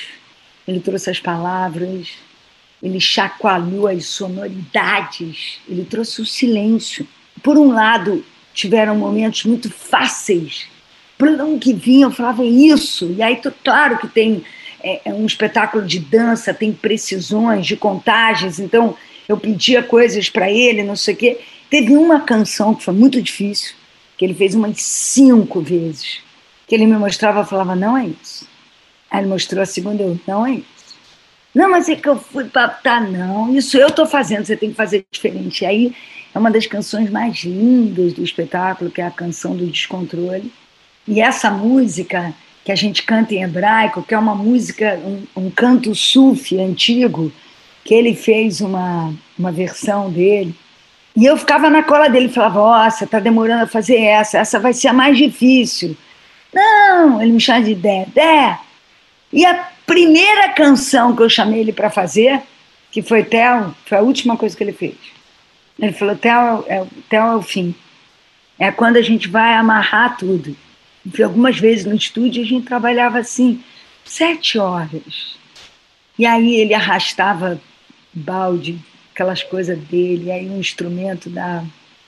ele 0.68 0.80
trouxe 0.80 1.10
as 1.10 1.20
palavras, 1.20 2.10
ele 2.84 3.00
chacoalhou 3.00 3.88
as 3.88 4.06
sonoridades, 4.06 5.60
ele 5.68 5.86
trouxe 5.86 6.22
o 6.22 6.26
silêncio. 6.26 7.08
Por 7.42 7.58
um 7.58 7.72
lado, 7.72 8.24
tiveram 8.54 8.96
momentos 8.96 9.46
muito 9.46 9.72
fáceis, 9.72 10.68
plano 11.20 11.60
que 11.60 11.74
vinha, 11.74 12.06
eu 12.06 12.12
falava 12.12 12.46
isso, 12.46 13.14
e 13.18 13.22
aí, 13.22 13.40
claro 13.62 13.98
que 13.98 14.08
tem 14.08 14.42
é, 14.82 15.02
é 15.10 15.14
um 15.14 15.26
espetáculo 15.26 15.86
de 15.86 16.00
dança, 16.00 16.54
tem 16.54 16.72
precisões 16.72 17.68
de 17.68 17.76
contagens, 17.76 18.58
então 18.58 18.96
eu 19.28 19.38
pedia 19.38 19.84
coisas 19.84 20.30
para 20.30 20.50
ele, 20.50 20.82
não 20.82 20.96
sei 20.96 21.14
o 21.14 21.18
quê. 21.18 21.40
Teve 21.70 21.96
uma 21.96 22.22
canção 22.22 22.74
que 22.74 22.84
foi 22.84 22.94
muito 22.94 23.22
difícil, 23.22 23.76
que 24.18 24.24
ele 24.24 24.34
fez 24.34 24.56
umas 24.56 24.82
cinco 24.82 25.60
vezes, 25.60 26.22
que 26.66 26.74
ele 26.74 26.88
me 26.88 26.98
mostrava 26.98 27.42
e 27.42 27.46
falava, 27.46 27.76
não 27.76 27.98
é 27.98 28.08
isso. 28.08 28.48
Aí 29.12 29.20
ele 29.20 29.28
mostrou 29.28 29.62
a 29.62 29.66
segunda, 29.66 30.02
eu, 30.02 30.18
não 30.26 30.48
é 30.48 30.54
isso. 30.54 30.80
Não, 31.54 31.70
mas 31.70 31.90
é 31.90 31.96
que 31.96 32.08
eu 32.08 32.18
fui 32.18 32.46
para 32.46 32.70
tá, 32.70 33.02
não, 33.02 33.54
isso 33.54 33.78
eu 33.78 33.88
estou 33.88 34.06
fazendo, 34.06 34.46
você 34.46 34.56
tem 34.56 34.70
que 34.70 34.76
fazer 34.76 35.06
diferente. 35.12 35.64
E 35.64 35.68
aí 35.68 35.96
é 36.34 36.40
uma 36.40 36.50
das 36.50 36.66
canções 36.66 37.10
mais 37.10 37.44
lindas 37.44 38.14
do 38.14 38.24
espetáculo, 38.24 38.90
que 38.90 39.02
é 39.02 39.06
a 39.06 39.12
canção 39.12 39.56
do 39.56 39.68
descontrole. 39.68 40.52
E 41.08 41.22
essa 41.22 41.50
música 41.50 42.34
que 42.64 42.72
a 42.72 42.76
gente 42.76 43.04
canta 43.04 43.34
em 43.34 43.44
hebraico, 43.44 44.04
que 44.04 44.14
é 44.14 44.18
uma 44.18 44.36
música, 44.36 45.00
um, 45.04 45.46
um 45.46 45.50
canto 45.50 45.96
sufi 45.96 46.60
antigo, 46.60 47.32
que 47.84 47.94
ele 47.94 48.14
fez 48.14 48.62
uma, 48.62 49.14
uma 49.38 49.52
versão 49.52 50.12
dele. 50.12 50.54
E 51.16 51.26
eu 51.26 51.36
ficava 51.36 51.70
na 51.70 51.82
cola 51.82 52.10
dele, 52.10 52.30
falava, 52.30 52.60
nossa, 52.60 53.06
está 53.06 53.20
demorando 53.20 53.64
a 53.64 53.68
fazer 53.68 53.98
essa, 53.98 54.38
essa 54.38 54.60
vai 54.60 54.74
ser 54.74 54.90
a 54.90 54.94
mais 54.94 55.18
difícil. 55.18 55.98
Não, 56.54 57.22
ele 57.22 57.32
me 57.32 57.40
chama 57.40 57.64
de 57.64 57.76
Dé, 57.76 58.06
Dé. 58.14 58.60
E 59.32 59.46
a 59.46 59.68
primeira 59.86 60.50
canção 60.50 61.16
que 61.16 61.24
eu 61.24 61.30
chamei 61.30 61.62
ele 61.62 61.74
para 61.74 61.90
fazer, 61.90 62.42
que 62.92 63.02
foi 63.02 63.24
Theo, 63.24 63.76
foi 63.86 63.98
a 63.98 64.02
última 64.02 64.38
coisa 64.38 64.56
que 64.56 64.64
ele 64.64 64.74
fez. 64.74 64.96
Ele 65.80 65.94
falou: 65.94 66.16
Theo 66.16 66.66
é, 66.68 66.86
Theo 67.10 67.22
é 67.22 67.36
o 67.36 67.42
fim. 67.42 67.74
É 68.58 68.72
quando 68.72 68.98
a 68.98 69.02
gente 69.02 69.28
vai 69.28 69.54
amarrar 69.54 70.18
tudo. 70.18 70.56
Algumas 71.24 71.58
vezes 71.60 71.86
no 71.86 71.96
estúdio 71.96 72.44
a 72.44 72.46
gente 72.46 72.66
trabalhava 72.66 73.20
assim, 73.20 73.64
sete 74.06 74.58
horas. 74.58 75.38
E 76.18 76.26
aí 76.26 76.56
ele 76.56 76.74
arrastava 76.74 77.60
balde, 78.14 78.80
aquelas 79.14 79.42
coisas 79.44 79.78
dele, 79.78 80.32
aí 80.32 80.50
um 80.50 80.60
instrumento 80.60 81.30
da, 81.30 81.64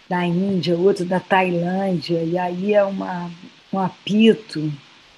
da 0.09 0.25
Índia, 0.25 0.77
outro 0.77 1.05
da 1.05 1.19
Tailândia, 1.19 2.21
e 2.23 2.37
aí 2.37 2.73
é 2.73 2.83
uma, 2.83 3.31
um 3.71 3.79
apito 3.79 4.71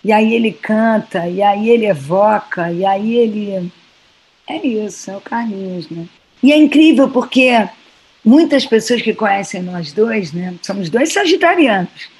e 0.03 0.11
aí 0.11 0.33
ele 0.33 0.51
canta, 0.51 1.29
e 1.29 1.41
aí 1.41 1.69
ele 1.69 1.85
evoca, 1.85 2.71
e 2.71 2.85
aí 2.85 3.15
ele. 3.15 3.71
É 4.45 4.67
isso, 4.67 5.09
é 5.09 5.15
o 5.15 5.21
Carlinhos, 5.21 5.89
né? 5.89 6.05
E 6.41 6.51
é 6.51 6.57
incrível 6.57 7.09
porque 7.09 7.51
muitas 8.25 8.65
pessoas 8.65 9.01
que 9.01 9.13
conhecem 9.13 9.61
nós 9.63 9.93
dois, 9.93 10.33
né? 10.33 10.53
Somos 10.61 10.89
dois 10.89 11.13
sagitarianos. 11.13 12.11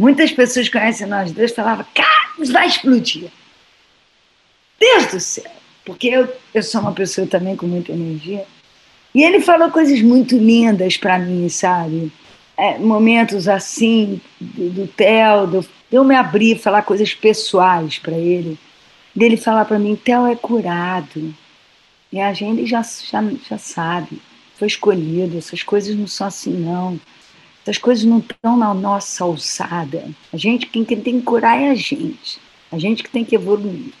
Muitas 0.00 0.32
pessoas 0.32 0.66
conhecem 0.66 1.06
nós 1.06 1.30
dois 1.30 1.52
falavam, 1.52 1.84
Carlos, 1.94 2.50
vai 2.50 2.66
explodir. 2.66 3.30
Deus 4.80 5.12
do 5.12 5.20
céu! 5.20 5.52
Porque 5.84 6.08
eu, 6.08 6.26
eu 6.54 6.62
sou 6.62 6.80
uma 6.80 6.92
pessoa 6.92 7.26
também 7.26 7.54
com 7.54 7.66
muita 7.66 7.92
energia. 7.92 8.46
E 9.14 9.22
ele 9.22 9.40
falou 9.40 9.70
coisas 9.70 10.00
muito 10.00 10.38
lindas 10.38 10.96
para 10.96 11.18
mim, 11.18 11.46
sabe? 11.50 12.10
É, 12.56 12.78
momentos 12.78 13.46
assim, 13.46 14.18
do, 14.40 14.70
do 14.70 14.86
Theo, 14.86 15.46
do 15.46 15.68
eu 15.92 16.02
me 16.02 16.14
abrir, 16.14 16.58
falar 16.58 16.80
coisas 16.80 17.12
pessoais 17.12 17.98
para 17.98 18.16
ele, 18.16 18.58
dele 19.14 19.36
falar 19.36 19.66
para 19.66 19.78
mim, 19.78 19.96
Theo 19.96 20.26
é 20.26 20.34
curado. 20.34 21.34
E 22.10 22.18
a 22.18 22.32
gente 22.32 22.64
já, 22.64 22.80
já, 22.80 23.22
já 23.46 23.58
sabe, 23.58 24.18
foi 24.56 24.66
escolhido, 24.66 25.36
essas 25.36 25.62
coisas 25.62 25.94
não 25.94 26.06
são 26.06 26.26
assim 26.26 26.54
não. 26.54 26.98
Essas 27.62 27.78
coisas 27.78 28.04
não 28.04 28.18
estão 28.18 28.56
na 28.56 28.72
nossa 28.72 29.24
alçada. 29.24 30.08
A 30.32 30.36
gente, 30.36 30.66
quem, 30.66 30.84
quem 30.84 31.00
tem 31.00 31.18
que 31.18 31.26
curar 31.26 31.60
é 31.60 31.70
a 31.70 31.74
gente. 31.74 32.40
A 32.72 32.78
gente 32.78 33.02
que 33.02 33.10
tem 33.10 33.24
que 33.24 33.34
evoluir. 33.34 33.92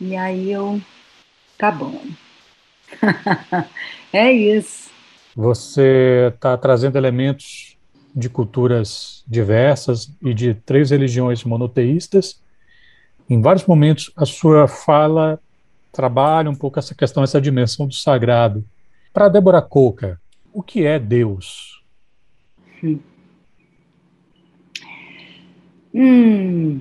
E 0.00 0.16
aí 0.16 0.50
eu, 0.50 0.80
tá 1.56 1.70
bom. 1.70 2.02
é 4.12 4.32
isso. 4.32 4.90
Você 5.34 6.32
está 6.34 6.56
trazendo 6.56 6.96
elementos 6.96 7.76
de 8.14 8.28
culturas 8.28 9.24
diversas 9.26 10.10
e 10.20 10.34
de 10.34 10.54
três 10.54 10.90
religiões 10.90 11.44
monoteístas. 11.44 12.40
Em 13.28 13.40
vários 13.40 13.64
momentos, 13.64 14.12
a 14.16 14.26
sua 14.26 14.68
fala 14.68 15.40
trabalha 15.92 16.50
um 16.50 16.54
pouco 16.54 16.78
essa 16.78 16.94
questão, 16.94 17.22
essa 17.22 17.40
dimensão 17.40 17.86
do 17.86 17.94
sagrado. 17.94 18.64
Para 19.12 19.28
Débora 19.28 19.62
Coca, 19.62 20.20
o 20.52 20.62
que 20.62 20.84
é 20.84 20.98
Deus? 20.98 21.81
Hum. 25.94 26.80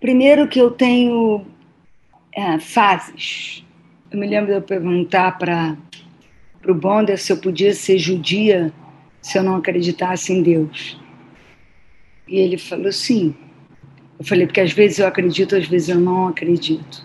Primeiro 0.00 0.48
que 0.48 0.58
eu 0.58 0.70
tenho 0.70 1.44
é, 2.32 2.58
fases. 2.58 3.64
Eu 4.10 4.20
me 4.20 4.26
lembro 4.26 4.52
de 4.52 4.58
eu 4.58 4.62
perguntar 4.62 5.36
para 5.36 5.76
o 6.66 6.74
Bonda 6.74 7.16
se 7.16 7.32
eu 7.32 7.38
podia 7.38 7.74
ser 7.74 7.98
judia 7.98 8.72
se 9.20 9.36
eu 9.36 9.42
não 9.42 9.56
acreditasse 9.56 10.32
em 10.32 10.42
Deus. 10.42 10.96
E 12.28 12.36
ele 12.36 12.56
falou 12.56 12.92
sim. 12.92 13.34
Eu 14.18 14.24
falei, 14.24 14.46
porque 14.46 14.60
às 14.60 14.72
vezes 14.72 14.98
eu 14.98 15.06
acredito, 15.06 15.56
às 15.56 15.66
vezes 15.66 15.88
eu 15.88 16.00
não 16.00 16.28
acredito. 16.28 17.04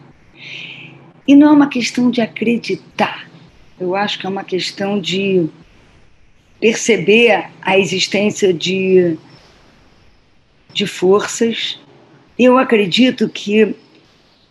E 1.27 1.35
não 1.35 1.49
é 1.49 1.51
uma 1.51 1.67
questão 1.67 2.11
de 2.11 2.21
acreditar. 2.21 3.27
Eu 3.79 3.95
acho 3.95 4.19
que 4.19 4.27
é 4.27 4.29
uma 4.29 4.43
questão 4.43 4.99
de 4.99 5.49
perceber 6.61 7.49
a 7.61 7.77
existência 7.77 8.53
de, 8.53 9.17
de 10.71 10.85
forças. 10.85 11.79
Eu 12.37 12.57
acredito 12.59 13.27
que 13.27 13.75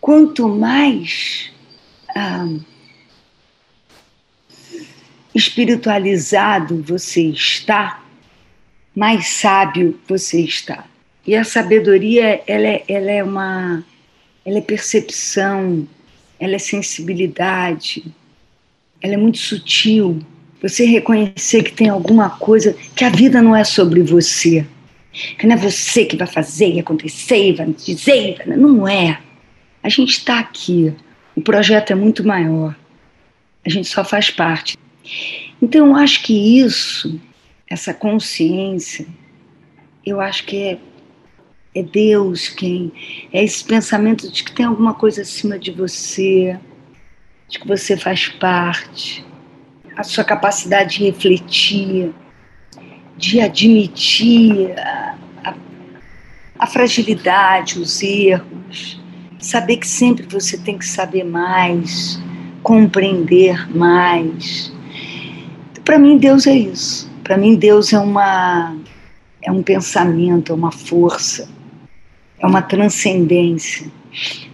quanto 0.01 0.49
mais 0.49 1.49
ah, 2.13 2.47
espiritualizado 5.33 6.83
você 6.83 7.23
está, 7.29 8.03
mais 8.93 9.27
sábio 9.29 9.97
você 10.05 10.41
está. 10.41 10.85
E 11.25 11.35
a 11.35 11.45
sabedoria, 11.45 12.43
ela 12.45 12.67
é, 12.67 12.83
ela 12.89 13.11
é 13.11 13.23
uma, 13.23 13.85
ela 14.43 14.57
é 14.57 14.61
percepção, 14.61 15.87
ela 16.37 16.55
é 16.55 16.59
sensibilidade, 16.59 18.03
ela 19.01 19.13
é 19.13 19.17
muito 19.17 19.37
sutil. 19.37 20.21
Você 20.61 20.85
reconhecer 20.85 21.63
que 21.63 21.73
tem 21.73 21.89
alguma 21.89 22.29
coisa, 22.29 22.75
que 22.95 23.03
a 23.03 23.09
vida 23.09 23.41
não 23.41 23.55
é 23.55 23.63
sobre 23.63 24.01
você, 24.03 24.65
que 25.37 25.47
não 25.47 25.55
é 25.55 25.57
você 25.57 26.05
que 26.05 26.15
vai 26.15 26.27
fazer 26.27 26.73
e 26.73 26.79
acontecer, 26.79 27.49
e 27.49 27.53
vai 27.53 27.67
dizer, 27.67 28.43
não 28.45 28.87
é. 28.87 29.19
A 29.81 29.89
gente 29.89 30.11
está 30.11 30.39
aqui, 30.39 30.93
o 31.35 31.41
projeto 31.41 31.91
é 31.91 31.95
muito 31.95 32.23
maior, 32.25 32.75
a 33.65 33.69
gente 33.69 33.87
só 33.87 34.03
faz 34.03 34.29
parte. 34.29 34.77
Então, 35.59 35.87
eu 35.87 35.95
acho 35.95 36.21
que 36.21 36.59
isso, 36.59 37.19
essa 37.67 37.93
consciência, 37.93 39.07
eu 40.05 40.21
acho 40.21 40.45
que 40.45 40.57
é, 40.57 40.79
é 41.73 41.81
Deus 41.81 42.49
quem. 42.49 42.91
É 43.33 43.43
esse 43.43 43.63
pensamento 43.63 44.31
de 44.31 44.43
que 44.43 44.51
tem 44.51 44.65
alguma 44.65 44.93
coisa 44.93 45.23
acima 45.23 45.57
de 45.57 45.71
você, 45.71 46.57
de 47.47 47.59
que 47.59 47.67
você 47.67 47.97
faz 47.97 48.27
parte, 48.27 49.25
a 49.95 50.03
sua 50.03 50.23
capacidade 50.23 50.97
de 50.97 51.05
refletir, 51.05 52.13
de 53.17 53.39
admitir 53.41 54.71
a, 54.77 55.15
a, 55.43 55.53
a 56.59 56.67
fragilidade, 56.67 57.79
os 57.79 58.01
erros, 58.01 59.01
saber 59.39 59.77
que 59.77 59.87
sempre 59.87 60.25
você 60.27 60.57
tem 60.57 60.77
que 60.77 60.85
saber 60.85 61.23
mais, 61.23 62.19
compreender 62.63 63.69
mais 63.75 64.71
para 65.83 65.97
mim, 65.97 66.17
Deus 66.17 66.47
é 66.47 66.55
isso. 66.55 67.11
Para 67.23 67.37
mim, 67.37 67.55
Deus 67.55 67.91
é 67.91 67.99
uma 67.99 68.75
é 69.41 69.51
um 69.51 69.63
pensamento, 69.63 70.51
é 70.51 70.55
uma 70.55 70.71
força, 70.71 71.49
é 72.39 72.45
uma 72.45 72.61
transcendência. 72.61 73.91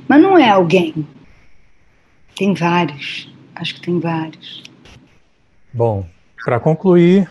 Mas 0.08 0.22
não 0.22 0.38
é 0.38 0.50
alguém. 0.50 1.06
Tem 2.36 2.54
vários. 2.54 3.30
Acho 3.56 3.76
que 3.76 3.82
tem 3.82 4.00
vários. 4.00 4.64
Bom, 5.74 6.06
para 6.44 6.60
concluir, 6.60 7.30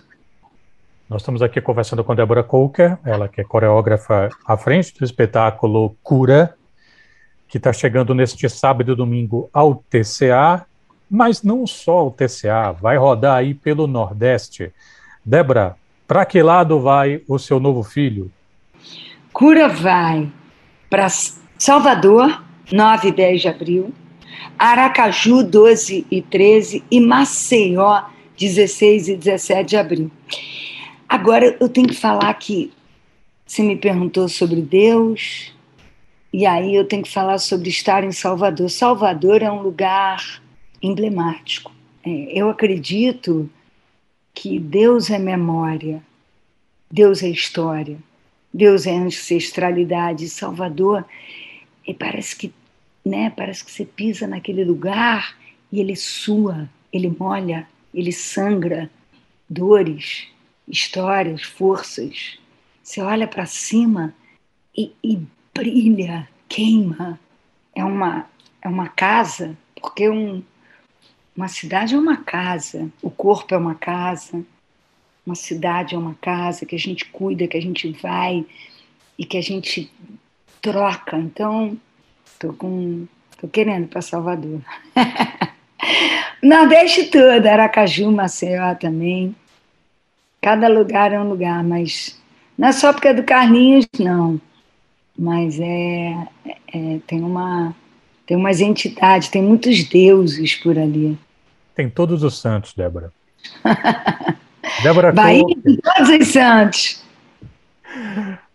Nós 1.09 1.23
estamos 1.23 1.41
aqui 1.41 1.61
conversando 1.61 2.03
com 2.03 2.17
Débora 2.17 2.43
Coker, 2.43 2.99
ela 3.05 3.29
que 3.29 3.41
é 3.41 3.45
coreógrafa 3.45 4.29
à 4.45 4.57
frente 4.57 4.93
do 4.99 5.05
espetáculo 5.05 5.97
Cura, 6.03 6.57
que 7.47 7.59
está 7.59 7.73
chegando 7.73 8.13
neste 8.13 8.49
sábado 8.49 8.91
e 8.91 8.97
domingo 8.97 9.49
ao 9.53 9.77
TCA, 9.89 10.67
mas 11.09 11.45
não 11.45 11.65
só 11.65 11.99
ao 11.99 12.11
TCA, 12.11 12.73
vai 12.73 12.97
rodar 12.97 13.37
aí 13.37 13.55
pelo 13.55 13.87
Nordeste. 13.87 14.73
Débora, 15.25 15.77
para 16.09 16.27
que 16.27 16.43
lado 16.43 16.81
vai 16.81 17.23
o 17.29 17.39
seu 17.39 17.61
novo 17.61 17.85
filho? 17.85 18.33
Cura 19.33 19.69
vai 19.69 20.29
para 20.91 21.07
Salvador, 21.57 22.43
9 22.73 23.09
e 23.09 23.13
10 23.13 23.43
de 23.43 23.49
abril, 23.49 23.95
Aracaju, 24.59 25.45
12 25.45 26.05
e 26.11 26.21
13 26.21 26.83
e 26.91 26.99
Maceió, 26.99 28.03
16 28.37 29.09
e 29.09 29.17
17 29.17 29.71
de 29.71 29.77
abril. 29.77 30.11
Agora, 31.09 31.57
eu 31.61 31.69
tenho 31.69 31.89
que 31.89 31.95
falar 31.95 32.33
que 32.35 32.73
você 33.47 33.63
me 33.63 33.77
perguntou 33.77 34.29
sobre 34.29 34.61
Deus, 34.61 35.53
e 36.33 36.45
aí 36.45 36.75
eu 36.75 36.85
tenho 36.85 37.03
que 37.03 37.13
falar 37.13 37.39
sobre 37.39 37.69
estar 37.69 38.05
em 38.05 38.13
Salvador. 38.13 38.69
Salvador 38.69 39.43
é 39.43 39.51
um 39.51 39.63
lugar 39.63 40.43
emblemático. 40.83 41.73
É, 42.05 42.39
eu 42.39 42.51
acredito 42.51 43.49
que 44.35 44.59
Deus 44.59 45.11
é 45.11 45.19
memória, 45.19 46.03
Deus 46.91 47.23
é 47.23 47.29
história, 47.29 47.99
Deus 48.53 48.87
é 48.87 48.95
ancestralidade. 48.95 50.29
Salvador, 50.29 51.05
e 51.87 51.95
parece 51.95 52.37
que, 52.37 52.53
né, 53.05 53.33
parece 53.35 53.65
que 53.65 53.71
você 53.71 53.85
pisa 53.85 54.27
naquele 54.27 54.65
lugar 54.65 55.37
e 55.71 55.81
ele 55.81 55.97
sua, 55.97 56.69
ele 56.93 57.15
molha, 57.19 57.67
ele 57.97 58.13
sangra 58.13 58.91
dores, 59.49 60.29
histórias, 60.69 61.43
forças. 61.43 62.39
Você 62.83 63.01
olha 63.01 63.27
para 63.27 63.47
cima 63.47 64.15
e, 64.77 64.93
e, 65.03 65.19
brilha, 65.55 66.29
queima. 66.47 67.19
É 67.75 67.83
uma, 67.83 68.27
é 68.61 68.69
uma 68.69 68.89
casa, 68.89 69.57
porque 69.81 70.11
um, 70.11 70.43
uma 71.35 71.49
cidade 71.49 71.95
é 71.95 71.99
uma 71.99 72.19
casa, 72.19 72.91
o 73.01 73.11
corpo 73.11 73.55
é 73.55 73.59
uma 73.59 73.75
casa, 73.75 74.45
uma 75.25 75.35
cidade 75.35 75.95
é 75.95 75.99
uma 75.99 76.15
casa 76.15 76.67
que 76.67 76.77
a 76.77 76.79
gente 76.79 77.07
cuida, 77.07 77.49
que 77.49 77.57
a 77.57 77.63
gente 77.63 77.91
vai 77.93 78.45
e 79.19 79.25
que 79.25 79.39
a 79.39 79.43
gente 79.43 79.91
troca. 80.61 81.17
Então, 81.17 81.81
tô 82.39 82.53
com, 82.53 83.07
tô 83.41 83.49
querendo 83.49 83.89
para 83.89 84.03
Salvador. 84.03 84.61
Nordeste 86.47 87.05
todo, 87.05 87.47
Aracaju, 87.47 88.11
Maceió 88.11 88.75
também. 88.75 89.35
Cada 90.41 90.69
lugar 90.69 91.13
é 91.13 91.21
um 91.21 91.29
lugar, 91.29 91.65
mas 91.65 92.19
não 92.57 92.69
é 92.69 92.73
só 92.73 92.93
porque 92.93 93.09
é 93.09 93.15
do 93.15 93.25
Carlinhos, 93.25 93.87
não. 93.99 94.41
Mas 95.19 95.59
é, 95.59 96.15
é 96.73 96.99
tem 97.07 97.23
uma 97.23 97.75
tem 98.27 98.37
umas 98.37 98.61
entidades, 98.61 99.29
tem 99.29 99.43
muitos 99.43 99.85
deuses 99.85 100.55
por 100.57 100.79
ali. 100.79 101.17
Tem 101.75 101.89
todos 101.89 102.23
os 102.23 102.41
santos, 102.41 102.75
Débora. 102.75 103.13
Débora 104.83 105.13
Bahia, 105.13 105.45
todos 105.45 106.09
os 106.21 106.29
santos. 106.29 107.05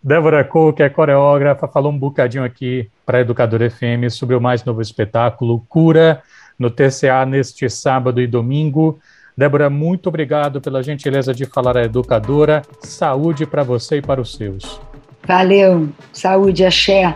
Débora 0.02 0.44
Cole, 0.44 0.74
que 0.74 0.82
é 0.82 0.88
coreógrafa, 0.88 1.68
falou 1.68 1.92
um 1.92 1.98
bocadinho 1.98 2.44
aqui 2.44 2.90
para 3.06 3.18
a 3.18 3.20
Educadora 3.20 3.70
FM 3.70 4.10
sobre 4.10 4.34
o 4.34 4.40
mais 4.40 4.64
novo 4.64 4.82
espetáculo 4.82 5.64
Cura, 5.68 6.22
no 6.58 6.70
TCA 6.70 7.24
neste 7.26 7.68
sábado 7.68 8.20
e 8.20 8.26
domingo. 8.26 8.98
Débora, 9.36 9.70
muito 9.70 10.08
obrigado 10.08 10.60
pela 10.60 10.82
gentileza 10.82 11.32
de 11.32 11.46
falar 11.46 11.76
à 11.76 11.84
educadora. 11.84 12.62
Saúde 12.80 13.46
para 13.46 13.62
você 13.62 13.96
e 13.96 14.02
para 14.02 14.20
os 14.20 14.34
seus. 14.34 14.80
Valeu, 15.26 15.88
saúde, 16.12 16.64
axé. 16.64 17.14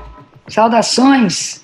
Saudações. 0.48 1.60